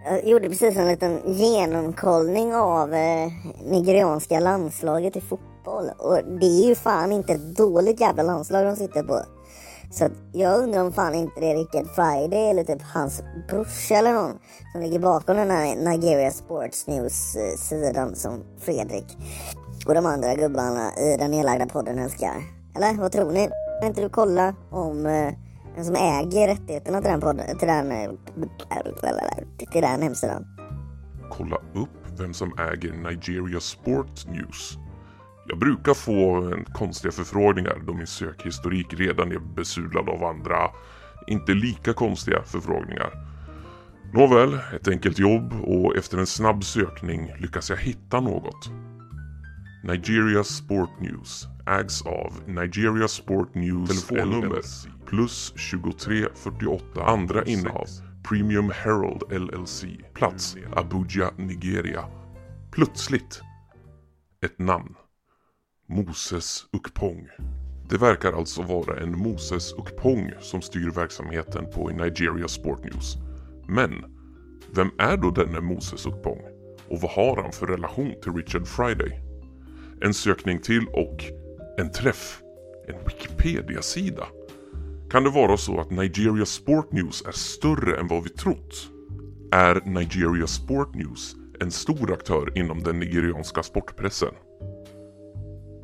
[0.06, 3.32] Jag gjorde precis en liten genomkollning av eh,
[3.66, 5.90] nigerianska landslaget i fotboll.
[5.98, 9.22] Och det är ju fan inte ett dåligt jävla landslag de sitter på.
[9.92, 13.96] Så att jag undrar om fan inte det är Rickard Friday eller typ hans brorsa
[13.96, 14.40] eller någon
[14.72, 19.18] som ligger bakom den här Nigeria Sports News-sidan som Fredrik
[19.88, 22.44] och de andra gubbarna i den nedlagda podden älskar.
[22.76, 23.50] Eller vad tror ni?
[23.82, 25.34] Kan inte du kolla om eh,
[25.76, 28.10] den som äger rättigheterna till den podden, till den, eh,
[29.72, 30.46] till den hemsidan?
[31.30, 34.78] Kolla upp vem som äger Nigeria Sport News.
[35.48, 40.58] Jag brukar få eh, konstiga förfrågningar då min sökhistorik redan är besudlad av andra,
[41.28, 43.34] inte lika konstiga förfrågningar.
[44.14, 48.70] Nåväl, ett enkelt jobb och efter en snabb sökning lyckas jag hitta något.
[49.84, 54.62] Nigeria Sport News ägs av Nigeria Sport News telefonnummer
[55.06, 57.88] plus 2348 andra innehav
[58.24, 62.06] Premium Herald LLC plats Abuja, Nigeria.
[62.72, 63.42] Plötsligt
[64.46, 64.96] ett namn.
[65.90, 67.28] Moses Ukpong.
[67.90, 73.16] Det verkar alltså vara en Moses Ukpong som styr verksamheten på Nigeria Sport News.
[73.68, 74.06] Men
[74.76, 76.42] vem är då denne Moses Ukpong?
[76.90, 79.22] Och vad har han för relation till Richard Friday?
[80.02, 81.24] En sökning till och
[81.78, 82.42] en träff.
[82.88, 84.28] En Wikipedia-sida.
[85.12, 88.90] Kan det vara så att Nigeria Sport News är större än vad vi trott?
[89.52, 94.34] Är Nigeria Sport News en stor aktör inom den nigerianska sportpressen?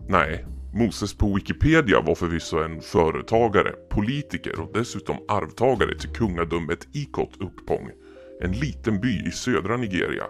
[0.08, 7.42] Nej, Moses på Wikipedia var förvisso en företagare, politiker och dessutom arvtagare till kungadömet Ikot
[7.42, 7.90] Ukpong.
[8.42, 10.24] En liten by i södra Nigeria.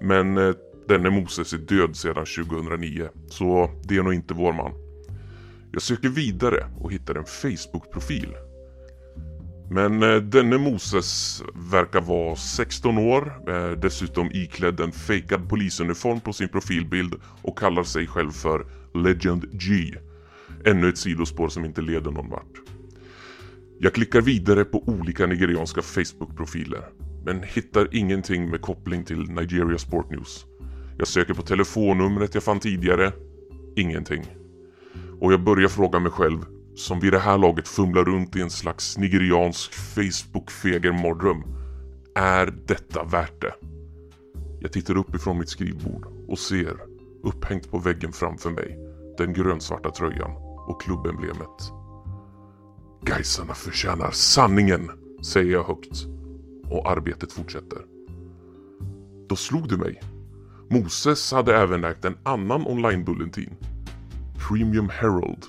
[0.00, 0.54] Men eh,
[0.88, 4.72] denne Moses är död sedan 2009, så det är nog inte vår man.
[5.72, 8.34] Jag söker vidare och hittar en Facebook-profil.
[9.70, 16.32] Men eh, denne Moses verkar vara 16 år, eh, dessutom iklädd en fejkad polisuniform på
[16.32, 19.94] sin profilbild och kallar sig själv för Legend G.
[20.64, 22.60] Ännu ett sidospår som inte leder någon vart.
[23.78, 26.84] Jag klickar vidare på olika nigerianska Facebook-profiler
[27.24, 30.46] men hittar ingenting med koppling till Nigeria Sport News.
[30.98, 33.12] Jag söker på telefonnumret jag fann tidigare.
[33.76, 34.22] Ingenting.
[35.20, 36.38] Och jag börjar fråga mig själv,
[36.74, 41.42] som vid det här laget fumlar runt i en slags nigeriansk Facebook-fegermardröm.
[42.14, 43.54] Är detta värt det?
[44.60, 46.76] Jag tittar upp ifrån mitt skrivbord och ser,
[47.22, 48.78] upphängt på väggen framför mig,
[49.18, 50.30] den grönsvarta tröjan
[50.68, 51.70] och klubbemblemet.
[53.02, 54.90] Gaisarna förtjänar sanningen,
[55.22, 56.04] säger jag högt.
[56.70, 57.78] Och arbetet fortsätter.
[59.28, 60.00] Då slog det mig.
[60.68, 63.56] Moses hade även ägt en annan online-bulletin.
[64.48, 65.44] Premium Herald.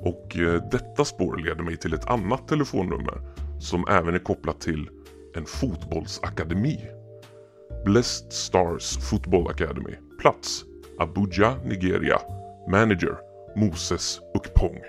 [0.00, 3.20] Och eh, detta spår leder mig till ett annat telefonnummer
[3.60, 4.90] som även är kopplat till
[5.34, 6.80] en fotbollsakademi.
[7.84, 9.94] Blessed Stars Football Academy.
[10.20, 10.64] Plats
[10.98, 12.18] Abuja, Nigeria.
[12.70, 13.18] Manager
[13.56, 14.80] Moses Ukpong.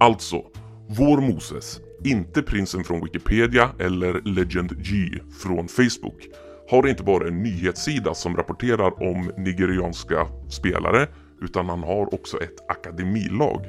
[0.00, 0.42] Alltså,
[0.88, 4.94] vår Moses, inte prinsen från Wikipedia eller Legend G
[5.42, 6.28] från Facebook,
[6.70, 11.08] har inte bara en nyhetssida som rapporterar om nigerianska spelare
[11.42, 13.66] utan han har också ett akademilag.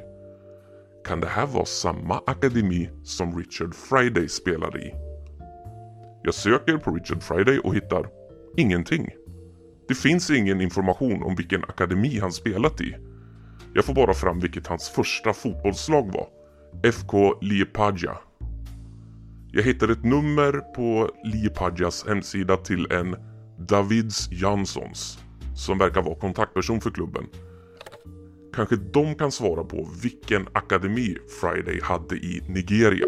[1.07, 4.93] Kan det här vara samma akademi som Richard Friday spelade i?
[6.23, 8.09] Jag söker på Richard Friday och hittar
[8.57, 9.09] ingenting.
[9.87, 12.95] Det finns ingen information om vilken akademi han spelat i.
[13.73, 16.27] Jag får bara fram vilket hans första fotbollslag var.
[16.83, 18.17] FK Liepaja.
[19.53, 23.15] Jag hittar ett nummer på Lipadjas hemsida till en
[23.57, 25.19] Davids Janssons
[25.55, 27.23] som verkar vara kontaktperson för klubben.
[28.53, 33.07] Kanske de kan svara på vilken akademi Friday hade i Nigeria.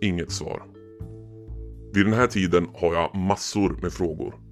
[0.00, 0.62] Inget svar.
[1.92, 4.47] Vid den här tiden har jag massor med frågor.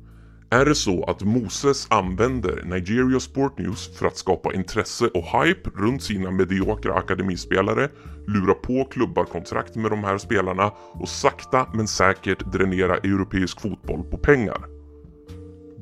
[0.50, 5.70] Är det så att Moses använder Nigeria Sport News för att skapa intresse och hype
[5.74, 7.88] runt sina mediokra akademispelare,
[8.26, 14.02] lura på klubbar kontrakt med de här spelarna och sakta men säkert dränera europeisk fotboll
[14.10, 14.66] på pengar?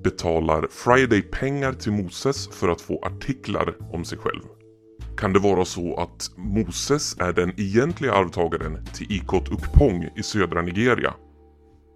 [0.05, 4.43] Betalar Friday pengar till Moses för att få artiklar om sig själv?
[5.17, 10.63] Kan det vara så att Moses är den egentliga arvtagaren till Ikot Ukpong i södra
[10.63, 11.15] Nigeria?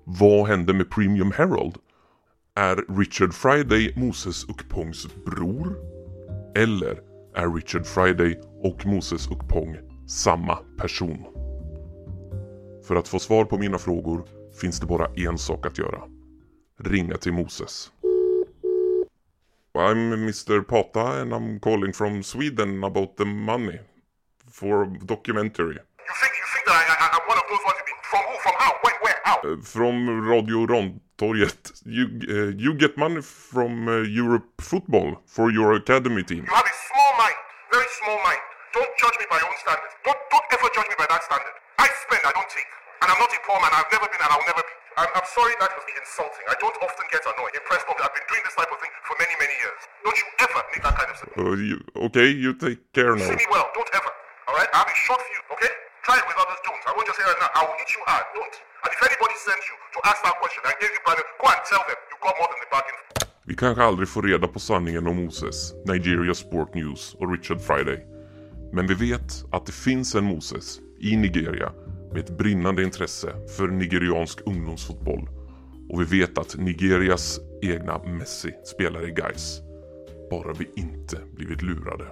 [0.04, 1.74] Vad hände med Premium Herald?
[2.58, 5.76] Är Richard Friday Moses Ukpongs bror?
[6.56, 7.00] Eller
[7.34, 9.76] är Richard Friday och Moses Ukpong
[10.08, 11.24] samma person?
[12.88, 14.24] För att få svar på mina frågor
[14.60, 16.02] finns det bara en sak att göra.
[16.78, 17.92] Ringa till Moses.
[19.74, 23.78] I'm Mr Pata and I'm calling from Sweden about the money
[24.52, 25.74] for documentary.
[25.74, 27.27] You think you think that I, I, I...
[28.10, 28.34] from who?
[28.44, 28.72] From how?
[28.82, 28.96] When?
[29.04, 29.18] Where?
[29.24, 29.36] How?
[29.44, 29.96] Uh, From
[30.32, 31.60] Radio Rontorget.
[31.84, 36.44] You, uh, you get money from uh, Europe Football for your academy team.
[36.48, 37.38] You have a small mind,
[37.72, 38.42] very small mind.
[38.72, 39.92] Don't judge me by your own standards.
[40.04, 41.54] Don't don't ever judge me by that standard.
[41.78, 42.68] I spend, I don't take.
[43.02, 43.72] And I'm not a poor man.
[43.76, 44.74] I've never been and I'll never be.
[44.98, 46.44] I'm, I'm sorry that was insulting.
[46.50, 47.86] I don't often get annoyed, impressed.
[47.86, 49.80] Of I've been doing this type of thing for many, many years.
[50.02, 51.38] Don't you ever make that kind of statement.
[51.38, 51.76] Uh, you,
[52.10, 53.28] okay, you take care now.
[53.28, 53.68] See me well.
[53.76, 54.10] Don't ever.
[54.50, 54.68] All right?
[54.74, 55.46] I have a short fuse.
[55.54, 55.72] Okay?
[56.06, 56.60] Try it with others.
[56.66, 56.82] Don't.
[56.88, 57.50] I won't just say right now.
[57.58, 58.24] I will hit you hard.
[58.38, 58.56] Don't.
[58.84, 61.62] And if anybody sends you to ask that question I gave you private, go and
[61.70, 62.96] tell them you got more than the bargain.
[63.48, 67.98] Vi kanske aldrig får reda på sanningen om Moses, Nigeria Sport News och Richard Friday.
[68.72, 71.72] Men vi vet att det finns en Moses i Nigeria
[72.12, 75.28] med ett brinnande intresse för nigeriansk ungdomsfotboll.
[75.90, 79.60] Och vi vet att Nigerias egna Messi spelar i Gais.
[80.30, 82.04] Bara vi inte blivit lurade.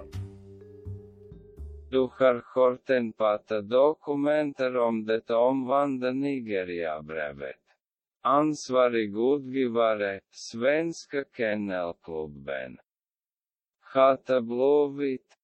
[1.89, 7.61] Du har hört en pata dokumenter om det omvandla Nigeria-brevet.
[8.21, 12.77] Ansvarig utgivare, Svenska Kennelklubben.
[13.79, 15.36] Hata Blåvitt.